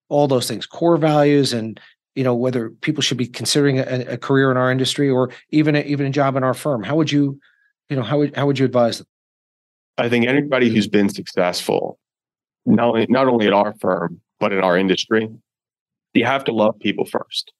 all 0.08 0.28
those 0.28 0.48
things, 0.48 0.66
core 0.66 0.96
values 0.96 1.52
and 1.52 1.80
you 2.14 2.24
know 2.24 2.34
whether 2.34 2.70
people 2.70 3.02
should 3.02 3.18
be 3.18 3.26
considering 3.26 3.78
a, 3.78 4.04
a 4.08 4.18
career 4.18 4.50
in 4.50 4.56
our 4.56 4.70
industry 4.70 5.10
or 5.10 5.30
even 5.50 5.76
a, 5.76 5.80
even 5.80 6.06
a 6.06 6.10
job 6.10 6.36
in 6.36 6.44
our 6.44 6.54
firm. 6.54 6.82
How 6.82 6.96
would 6.96 7.12
you 7.12 7.38
you 7.88 7.96
know 7.96 8.02
how 8.02 8.18
would 8.18 8.34
how 8.36 8.46
would 8.46 8.58
you 8.58 8.64
advise 8.64 8.98
them? 8.98 9.06
I 9.98 10.08
think 10.08 10.26
anybody 10.26 10.68
who's 10.68 10.88
been 10.88 11.08
successful, 11.08 11.98
not 12.66 12.88
only, 12.88 13.06
not 13.08 13.28
only 13.28 13.46
at 13.46 13.52
our 13.52 13.74
firm, 13.80 14.20
but 14.40 14.52
in 14.52 14.60
our 14.60 14.76
industry, 14.76 15.28
you 16.12 16.24
have 16.24 16.44
to 16.44 16.52
love 16.52 16.78
people 16.80 17.04
first. 17.06 17.52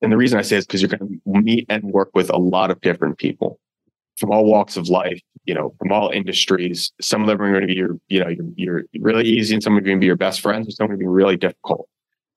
And 0.00 0.12
the 0.12 0.16
reason 0.16 0.38
I 0.38 0.42
say 0.42 0.56
is 0.56 0.66
because 0.66 0.80
you're 0.80 0.88
going 0.88 1.20
to 1.24 1.40
meet 1.40 1.66
and 1.68 1.82
work 1.84 2.10
with 2.14 2.30
a 2.30 2.36
lot 2.36 2.70
of 2.70 2.80
different 2.80 3.18
people 3.18 3.58
from 4.16 4.30
all 4.30 4.44
walks 4.44 4.76
of 4.76 4.88
life, 4.88 5.20
you 5.48 5.54
know, 5.54 5.74
from 5.78 5.90
all 5.90 6.10
industries. 6.10 6.92
Some 7.00 7.22
of 7.22 7.26
them 7.26 7.40
are 7.40 7.50
going 7.50 7.62
to 7.62 7.66
be 7.66 7.74
your, 7.74 7.96
you 8.08 8.20
know, 8.20 8.28
you're, 8.54 8.84
really 9.00 9.24
easy 9.24 9.54
and 9.54 9.62
some 9.62 9.74
are 9.78 9.80
going 9.80 9.96
to 9.96 10.00
be 10.00 10.06
your 10.06 10.14
best 10.14 10.42
friends 10.42 10.66
and 10.66 10.74
some 10.74 10.84
are 10.84 10.88
going 10.88 10.98
to 10.98 11.04
be 11.04 11.08
really 11.08 11.38
difficult. 11.38 11.88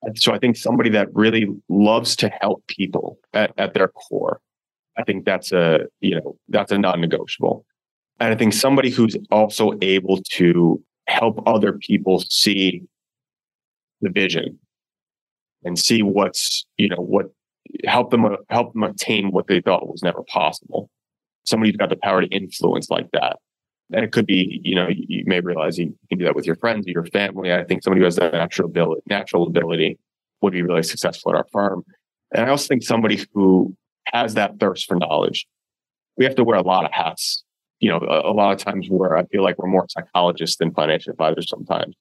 And 0.02 0.18
so 0.18 0.34
I 0.34 0.40
think 0.40 0.56
somebody 0.56 0.90
that 0.92 1.14
really 1.14 1.48
loves 1.68 2.16
to 2.16 2.30
help 2.30 2.66
people 2.68 3.20
at, 3.34 3.52
at 3.58 3.74
their 3.74 3.90
core, 3.90 4.40
I 4.98 5.04
think 5.04 5.26
that's 5.26 5.52
a, 5.52 5.82
you 6.00 6.16
know, 6.16 6.38
that's 6.48 6.72
a 6.72 6.78
non-negotiable. 6.78 7.66
And 8.22 8.34
I 8.34 8.38
think 8.38 8.54
somebody 8.54 8.90
who's 8.90 9.18
also 9.30 9.74
able 9.82 10.22
to 10.32 10.82
help 11.08 11.44
other 11.46 11.74
people 11.74 12.24
see 12.30 12.82
the 14.00 14.10
vision 14.10 14.58
and 15.66 15.78
see 15.78 16.02
what's, 16.02 16.66
you 16.78 16.88
know, 16.88 17.02
what 17.02 17.26
help 17.84 18.10
them 18.10 18.38
help 18.50 18.72
them 18.72 18.84
attain 18.84 19.32
what 19.32 19.48
they 19.48 19.60
thought 19.60 19.90
was 19.90 20.02
never 20.02 20.24
possible 20.24 20.90
somebody 21.44 21.72
who's 21.72 21.78
got 21.78 21.90
the 21.90 21.98
power 21.98 22.22
to 22.22 22.28
influence 22.28 22.90
like 22.90 23.10
that. 23.12 23.38
And 23.94 24.06
it 24.06 24.12
could 24.12 24.26
be, 24.26 24.62
you 24.64 24.76
know, 24.76 24.88
you, 24.88 25.06
you 25.08 25.24
may 25.26 25.42
realize 25.42 25.78
you 25.78 25.94
can 26.10 26.18
do 26.18 26.26
that 26.26 26.36
with 26.36 26.46
your 26.46 26.56
friends 26.56 26.88
or 26.88 26.92
your 26.92 27.06
family. 27.08 27.54
I 27.54 27.64
think 27.64 27.84
somebody 27.84 28.00
who 28.00 28.06
has 28.06 28.16
that 28.16 28.34
natural 28.34 28.70
ability, 28.70 29.02
natural 29.08 29.48
ability 29.48 30.00
would 30.42 30.54
be 30.54 30.62
really 30.62 30.84
successful 30.84 31.32
at 31.32 31.38
our 31.38 31.48
firm. 31.52 31.84
And 32.34 32.46
I 32.46 32.50
also 32.50 32.68
think 32.68 32.84
somebody 32.84 33.26
who 33.34 33.76
has 34.06 34.34
that 34.36 34.60
thirst 34.60 34.88
for 34.88 34.96
knowledge. 34.96 35.46
We 36.18 36.26
have 36.26 36.36
to 36.36 36.44
wear 36.44 36.58
a 36.58 36.64
lot 36.64 36.86
of 36.86 36.92
hats. 36.92 37.44
You 37.80 37.90
know, 37.90 37.98
a, 37.98 38.32
a 38.32 38.34
lot 38.34 38.54
of 38.54 38.60
times 38.60 38.88
where 38.90 39.18
I 39.18 39.26
feel 39.26 39.44
like 39.44 39.58
we're 39.58 39.70
more 39.70 39.88
psychologists 39.90 40.58
than 40.58 40.72
financial 40.74 41.12
advisors 41.12 41.50
sometimes. 41.50 41.96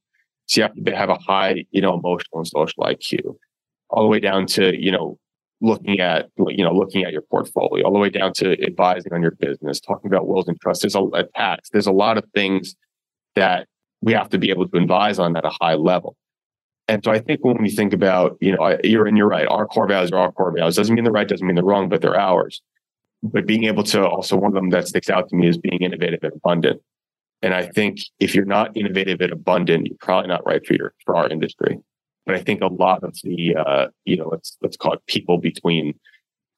So 0.47 0.61
you 0.61 0.63
have 0.65 0.85
to 0.85 0.97
have 0.97 1.09
a 1.09 1.15
high, 1.15 1.65
you 1.71 1.81
know, 1.81 1.95
emotional 1.95 2.39
and 2.39 2.47
social 2.47 2.83
IQ, 2.83 3.37
all 3.89 4.03
the 4.03 4.09
way 4.09 4.21
down 4.21 4.47
to, 4.47 4.79
you 4.79 4.93
know, 4.93 5.19
looking 5.61 6.01
at 6.01 6.29
you 6.49 6.65
know 6.65 6.73
looking 6.73 7.05
at 7.05 7.13
your 7.13 7.23
portfolio 7.23 7.85
all 7.85 7.93
the 7.93 7.99
way 7.99 8.09
down 8.09 8.33
to 8.33 8.61
advising 8.65 9.13
on 9.13 9.23
your 9.23 9.33
business 9.33 9.81
talking 9.81 10.11
about 10.11 10.27
wills 10.27 10.49
and 10.49 10.61
trusts. 10.61 10.83
There's 10.83 10.95
a, 10.95 11.03
a 11.15 11.25
tax. 11.37 11.69
There's 11.71 11.87
a 11.87 11.93
lot 11.93 12.19
of 12.19 12.25
things 12.35 12.75
that 13.35 13.67
we 14.01 14.13
have 14.13 14.31
to 14.31 14.39
be 14.39 14.51
able 14.51 14.67
to 14.69 14.77
advise 14.79 15.19
on 15.19 15.37
at 15.37 15.45
a 15.45 15.53
high 15.61 15.75
level. 15.75 16.17
And 16.89 17.05
so 17.05 17.13
i 17.13 17.21
think 17.21 17.45
when 17.45 17.63
we 17.63 17.71
think 17.71 17.93
about 17.93 18.37
you 18.41 18.57
know 18.57 18.77
you're 18.83 19.07
and 19.07 19.17
you're 19.17 19.29
right 19.29 19.47
our 19.47 19.67
core 19.67 19.87
values 19.87 20.11
are 20.13 20.19
our 20.19 20.33
core 20.33 20.53
values. 20.57 20.77
Doesn't 20.77 20.95
mean 20.95 21.05
the 21.05 21.13
right 21.13 21.29
doesn't 21.29 21.47
mean 21.47 21.57
the 21.57 21.65
wrong 21.65 21.89
but 21.89 22.01
they're 22.01 22.19
ours. 22.19 22.63
But 23.23 23.47
being 23.47 23.65
able 23.65 23.85
to 23.85 24.09
also 24.09 24.37
one 24.37 24.51
of 24.51 24.55
them 24.55 24.71
that 24.71 24.89
sticks 24.89 25.11
out 25.11 25.29
to 25.29 25.37
me 25.37 25.49
is 25.49 25.59
being 25.59 25.83
innovative 25.83 26.21
and 26.23 26.33
abundant. 26.33 26.81
And 27.43 27.55
I 27.55 27.67
think 27.67 27.99
if 28.19 28.35
you're 28.35 28.45
not 28.45 28.77
innovative 28.77 29.21
and 29.21 29.33
abundant, 29.33 29.87
you're 29.87 29.97
probably 30.01 30.29
not 30.29 30.45
right 30.45 30.67
for 30.67 30.75
your 30.75 30.95
for 31.05 31.17
our 31.17 31.29
industry. 31.29 31.79
But 32.31 32.39
I 32.39 32.43
think 32.45 32.61
a 32.61 32.69
lot 32.69 33.03
of 33.03 33.19
the 33.25 33.57
uh, 33.57 33.89
you 34.05 34.17
know 34.17 34.29
let's 34.29 34.57
let's 34.63 34.77
call 34.77 34.93
it 34.93 35.05
people 35.09 35.39
between 35.39 35.99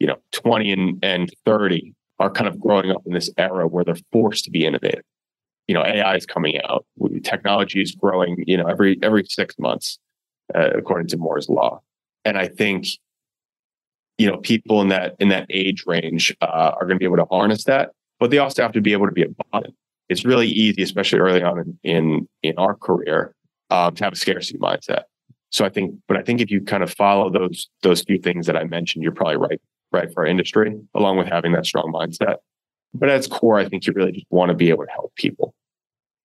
you 0.00 0.06
know 0.06 0.16
20 0.32 0.70
and, 0.70 0.98
and 1.02 1.32
30 1.46 1.94
are 2.18 2.30
kind 2.30 2.46
of 2.46 2.60
growing 2.60 2.90
up 2.90 3.00
in 3.06 3.14
this 3.14 3.30
era 3.38 3.66
where 3.66 3.82
they're 3.82 3.96
forced 4.12 4.44
to 4.44 4.50
be 4.50 4.66
innovative. 4.66 5.00
You 5.68 5.74
know, 5.74 5.82
AI 5.82 6.14
is 6.14 6.26
coming 6.26 6.60
out, 6.62 6.84
technology 7.24 7.80
is 7.80 7.92
growing. 7.92 8.44
You 8.46 8.58
know, 8.58 8.66
every 8.66 8.98
every 9.02 9.24
six 9.24 9.54
months, 9.58 9.98
uh, 10.54 10.72
according 10.74 11.06
to 11.08 11.16
Moore's 11.16 11.48
law. 11.48 11.80
And 12.26 12.36
I 12.36 12.48
think 12.48 12.84
you 14.18 14.26
know 14.26 14.36
people 14.36 14.82
in 14.82 14.88
that 14.88 15.16
in 15.20 15.30
that 15.30 15.46
age 15.48 15.84
range 15.86 16.36
uh, 16.42 16.72
are 16.74 16.84
going 16.84 16.96
to 16.96 16.98
be 16.98 17.06
able 17.06 17.16
to 17.16 17.24
harness 17.30 17.64
that, 17.64 17.92
but 18.20 18.30
they 18.30 18.36
also 18.36 18.60
have 18.60 18.72
to 18.72 18.82
be 18.82 18.92
able 18.92 19.06
to 19.06 19.12
be 19.12 19.22
a 19.22 19.28
abundant. 19.28 19.74
It's 20.10 20.26
really 20.26 20.48
easy, 20.48 20.82
especially 20.82 21.20
early 21.20 21.42
on 21.42 21.60
in 21.60 21.78
in, 21.82 22.28
in 22.42 22.58
our 22.58 22.74
career, 22.74 23.34
um, 23.70 23.94
to 23.94 24.04
have 24.04 24.12
a 24.12 24.16
scarcity 24.16 24.58
mindset. 24.58 25.04
So 25.52 25.64
I 25.66 25.68
think, 25.68 25.94
but 26.08 26.16
I 26.16 26.22
think 26.22 26.40
if 26.40 26.50
you 26.50 26.62
kind 26.62 26.82
of 26.82 26.92
follow 26.92 27.30
those 27.30 27.68
those 27.82 28.02
few 28.02 28.18
things 28.18 28.46
that 28.46 28.56
I 28.56 28.64
mentioned, 28.64 29.02
you're 29.02 29.12
probably 29.12 29.36
right 29.36 29.60
right 29.92 30.12
for 30.12 30.22
our 30.22 30.26
industry, 30.26 30.74
along 30.94 31.18
with 31.18 31.28
having 31.28 31.52
that 31.52 31.66
strong 31.66 31.92
mindset. 31.92 32.36
But 32.94 33.10
at 33.10 33.18
its 33.18 33.26
core, 33.26 33.58
I 33.58 33.68
think 33.68 33.86
you 33.86 33.92
really 33.92 34.12
just 34.12 34.26
want 34.30 34.48
to 34.48 34.54
be 34.54 34.70
able 34.70 34.84
to 34.84 34.90
help 34.90 35.14
people. 35.14 35.54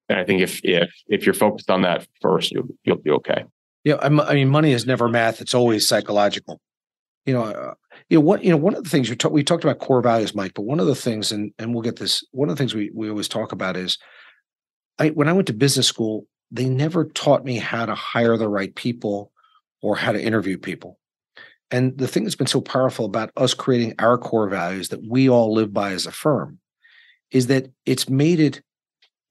And 0.09 0.17
I 0.17 0.23
think 0.23 0.41
if 0.41 0.61
if 0.63 0.89
if 1.07 1.25
you're 1.25 1.33
focused 1.33 1.69
on 1.69 1.81
that 1.81 2.07
first, 2.21 2.51
you'll 2.51 2.69
you'll 2.83 2.97
be 2.97 3.11
okay. 3.11 3.43
Yeah, 3.83 3.97
I 4.01 4.33
mean, 4.33 4.49
money 4.49 4.71
is 4.71 4.85
never 4.85 5.07
math; 5.09 5.41
it's 5.41 5.53
always 5.53 5.87
psychological. 5.87 6.59
You 7.25 7.33
know, 7.33 7.43
uh, 7.43 7.73
you 8.09 8.17
know 8.17 8.21
what? 8.21 8.43
You 8.43 8.51
know, 8.51 8.57
one 8.57 8.75
of 8.75 8.83
the 8.83 8.89
things 8.89 9.09
we 9.09 9.43
talked 9.43 9.63
about 9.65 9.79
core 9.79 10.01
values, 10.01 10.33
Mike. 10.33 10.53
But 10.55 10.63
one 10.63 10.79
of 10.79 10.87
the 10.87 10.95
things, 10.95 11.33
and 11.33 11.51
and 11.59 11.73
we'll 11.73 11.83
get 11.83 11.97
this. 11.97 12.23
One 12.31 12.49
of 12.49 12.55
the 12.55 12.59
things 12.59 12.73
we 12.73 12.91
we 12.93 13.09
always 13.09 13.27
talk 13.27 13.51
about 13.51 13.75
is, 13.75 13.97
I 14.97 15.09
when 15.09 15.27
I 15.27 15.33
went 15.33 15.47
to 15.47 15.53
business 15.53 15.87
school, 15.87 16.25
they 16.51 16.65
never 16.65 17.05
taught 17.05 17.43
me 17.43 17.57
how 17.57 17.85
to 17.85 17.95
hire 17.95 18.37
the 18.37 18.49
right 18.49 18.73
people 18.73 19.31
or 19.81 19.95
how 19.95 20.11
to 20.11 20.21
interview 20.21 20.57
people. 20.57 20.99
And 21.69 21.97
the 21.97 22.07
thing 22.07 22.23
that's 22.23 22.35
been 22.35 22.47
so 22.47 22.61
powerful 22.61 23.05
about 23.05 23.31
us 23.35 23.53
creating 23.53 23.95
our 23.99 24.17
core 24.17 24.47
values 24.47 24.89
that 24.89 25.05
we 25.05 25.29
all 25.29 25.53
live 25.53 25.73
by 25.73 25.91
as 25.91 26.05
a 26.05 26.11
firm 26.11 26.59
is 27.31 27.47
that 27.47 27.67
it's 27.85 28.07
made 28.07 28.39
it 28.39 28.61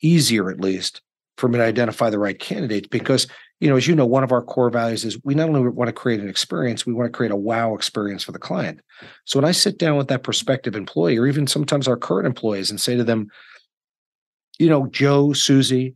easier, 0.02 0.50
at 0.50 0.60
least, 0.60 1.00
for 1.36 1.48
me 1.48 1.58
to 1.58 1.64
identify 1.64 2.10
the 2.10 2.18
right 2.18 2.38
candidates 2.38 2.88
because 2.88 3.26
you 3.60 3.68
know 3.68 3.76
as 3.76 3.86
you 3.86 3.94
know 3.94 4.06
one 4.06 4.24
of 4.24 4.32
our 4.32 4.42
core 4.42 4.70
values 4.70 5.04
is 5.04 5.18
we 5.24 5.34
not 5.34 5.48
only 5.48 5.68
want 5.68 5.88
to 5.88 5.92
create 5.92 6.20
an 6.20 6.28
experience 6.28 6.86
we 6.86 6.92
want 6.92 7.10
to 7.10 7.16
create 7.16 7.32
a 7.32 7.36
wow 7.36 7.74
experience 7.74 8.24
for 8.24 8.32
the 8.32 8.38
client 8.38 8.80
so 9.24 9.38
when 9.38 9.44
i 9.44 9.52
sit 9.52 9.78
down 9.78 9.96
with 9.96 10.08
that 10.08 10.22
prospective 10.22 10.74
employee 10.74 11.18
or 11.18 11.26
even 11.26 11.46
sometimes 11.46 11.86
our 11.86 11.96
current 11.96 12.26
employees 12.26 12.70
and 12.70 12.80
say 12.80 12.96
to 12.96 13.04
them 13.04 13.28
you 14.58 14.68
know 14.68 14.86
joe 14.88 15.32
susie 15.32 15.94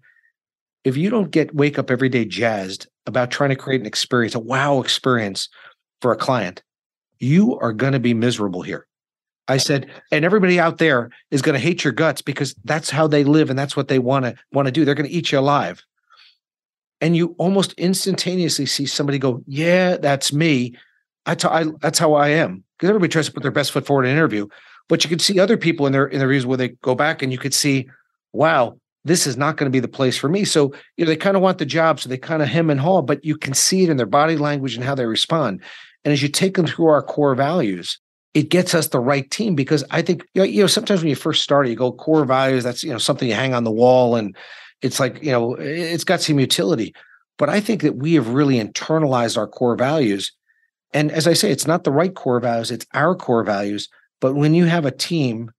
if 0.84 0.96
you 0.96 1.10
don't 1.10 1.30
get 1.30 1.54
wake 1.54 1.78
up 1.78 1.90
every 1.90 2.08
day 2.08 2.24
jazzed 2.24 2.88
about 3.06 3.30
trying 3.30 3.50
to 3.50 3.56
create 3.56 3.80
an 3.80 3.86
experience 3.86 4.34
a 4.34 4.40
wow 4.40 4.80
experience 4.80 5.48
for 6.00 6.12
a 6.12 6.16
client 6.16 6.62
you 7.18 7.58
are 7.58 7.72
going 7.72 7.92
to 7.92 8.00
be 8.00 8.14
miserable 8.14 8.62
here 8.62 8.86
I 9.50 9.56
said, 9.56 9.90
and 10.12 10.24
everybody 10.24 10.60
out 10.60 10.78
there 10.78 11.10
is 11.32 11.42
going 11.42 11.54
to 11.54 11.58
hate 11.58 11.82
your 11.82 11.92
guts 11.92 12.22
because 12.22 12.54
that's 12.64 12.88
how 12.88 13.08
they 13.08 13.24
live 13.24 13.50
and 13.50 13.58
that's 13.58 13.76
what 13.76 13.88
they 13.88 13.98
want 13.98 14.24
to 14.24 14.36
want 14.52 14.66
to 14.66 14.72
do. 14.72 14.84
They're 14.84 14.94
going 14.94 15.08
to 15.08 15.12
eat 15.12 15.32
you 15.32 15.40
alive. 15.40 15.82
And 17.00 17.16
you 17.16 17.34
almost 17.36 17.72
instantaneously 17.72 18.66
see 18.66 18.86
somebody 18.86 19.18
go, 19.18 19.42
"Yeah, 19.48 19.96
that's 19.96 20.32
me. 20.32 20.76
I, 21.26 21.34
t- 21.34 21.48
I 21.48 21.64
that's 21.80 21.98
how 21.98 22.14
I 22.14 22.28
am." 22.28 22.62
Because 22.76 22.90
everybody 22.90 23.10
tries 23.10 23.26
to 23.26 23.32
put 23.32 23.42
their 23.42 23.50
best 23.50 23.72
foot 23.72 23.86
forward 23.86 24.04
in 24.04 24.12
an 24.12 24.16
interview, 24.16 24.46
but 24.88 25.02
you 25.02 25.10
could 25.10 25.20
see 25.20 25.40
other 25.40 25.56
people 25.56 25.84
in 25.84 25.92
their 25.92 26.08
interviews 26.08 26.46
where 26.46 26.56
they 26.56 26.68
go 26.68 26.94
back 26.94 27.20
and 27.20 27.32
you 27.32 27.38
could 27.38 27.54
see, 27.54 27.88
"Wow, 28.32 28.78
this 29.04 29.26
is 29.26 29.36
not 29.36 29.56
going 29.56 29.66
to 29.66 29.74
be 29.74 29.80
the 29.80 29.88
place 29.88 30.16
for 30.16 30.28
me." 30.28 30.44
So 30.44 30.72
you 30.96 31.04
know 31.04 31.10
they 31.10 31.16
kind 31.16 31.36
of 31.36 31.42
want 31.42 31.58
the 31.58 31.66
job, 31.66 32.00
so 32.00 32.08
they 32.08 32.18
kind 32.18 32.42
of 32.42 32.48
hem 32.48 32.70
and 32.70 32.80
haw, 32.80 33.02
but 33.02 33.24
you 33.24 33.36
can 33.36 33.54
see 33.54 33.82
it 33.82 33.90
in 33.90 33.96
their 33.96 34.06
body 34.06 34.36
language 34.36 34.74
and 34.74 34.84
how 34.84 34.94
they 34.94 35.06
respond. 35.06 35.62
And 36.04 36.12
as 36.12 36.22
you 36.22 36.28
take 36.28 36.56
them 36.56 36.66
through 36.66 36.86
our 36.86 37.02
core 37.02 37.34
values, 37.34 37.98
it 38.34 38.48
gets 38.48 38.74
us 38.74 38.88
the 38.88 39.00
right 39.00 39.28
team 39.30 39.54
because 39.54 39.84
I 39.90 40.02
think 40.02 40.24
you 40.34 40.42
know, 40.42 40.46
you 40.46 40.60
know 40.62 40.66
sometimes 40.66 41.00
when 41.00 41.08
you 41.08 41.16
first 41.16 41.42
start, 41.42 41.68
you 41.68 41.74
go 41.74 41.92
core 41.92 42.24
values. 42.24 42.64
That's 42.64 42.82
you 42.82 42.90
know 42.90 42.98
something 42.98 43.28
you 43.28 43.34
hang 43.34 43.54
on 43.54 43.64
the 43.64 43.70
wall, 43.70 44.16
and 44.16 44.36
it's 44.82 45.00
like 45.00 45.22
you 45.22 45.32
know 45.32 45.54
it's 45.54 46.04
got 46.04 46.20
some 46.20 46.38
utility. 46.38 46.94
But 47.38 47.48
I 47.48 47.60
think 47.60 47.82
that 47.82 47.96
we 47.96 48.14
have 48.14 48.28
really 48.28 48.56
internalized 48.56 49.36
our 49.36 49.48
core 49.48 49.76
values, 49.76 50.32
and 50.92 51.10
as 51.10 51.26
I 51.26 51.32
say, 51.32 51.50
it's 51.50 51.66
not 51.66 51.84
the 51.84 51.92
right 51.92 52.14
core 52.14 52.40
values; 52.40 52.70
it's 52.70 52.86
our 52.94 53.16
core 53.16 53.44
values. 53.44 53.88
But 54.20 54.34
when 54.34 54.54
you 54.54 54.66
have 54.66 54.84
a 54.84 54.90
team 54.90 55.50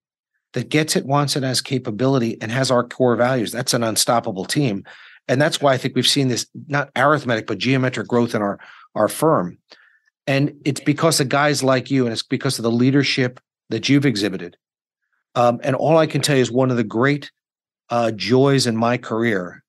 that 0.52 0.68
gets 0.68 0.96
it, 0.96 1.06
wants 1.06 1.36
it, 1.36 1.42
has 1.42 1.60
capability, 1.60 2.40
and 2.40 2.50
has 2.50 2.70
our 2.70 2.84
core 2.84 3.16
values, 3.16 3.52
that's 3.52 3.74
an 3.74 3.82
unstoppable 3.82 4.44
team. 4.44 4.84
And 5.28 5.40
that's 5.40 5.60
why 5.60 5.72
I 5.72 5.78
think 5.78 5.94
we've 5.94 6.06
seen 6.06 6.28
this 6.28 6.46
not 6.66 6.90
arithmetic 6.96 7.46
but 7.46 7.58
geometric 7.58 8.08
growth 8.08 8.34
in 8.34 8.42
our 8.42 8.58
our 8.94 9.08
firm. 9.08 9.58
And 10.26 10.54
it's 10.64 10.80
because 10.80 11.20
of 11.20 11.28
guys 11.28 11.62
like 11.62 11.90
you, 11.90 12.04
and 12.04 12.12
it's 12.12 12.22
because 12.22 12.58
of 12.58 12.62
the 12.62 12.70
leadership 12.70 13.40
that 13.70 13.88
you've 13.88 14.06
exhibited. 14.06 14.56
Um, 15.34 15.60
and 15.62 15.74
all 15.74 15.96
I 15.96 16.06
can 16.06 16.20
tell 16.20 16.36
you 16.36 16.42
is 16.42 16.52
one 16.52 16.70
of 16.70 16.76
the 16.76 16.84
great 16.84 17.30
uh, 17.88 18.10
joys 18.12 18.66
in 18.66 18.76
my 18.76 18.98
career 18.98 19.62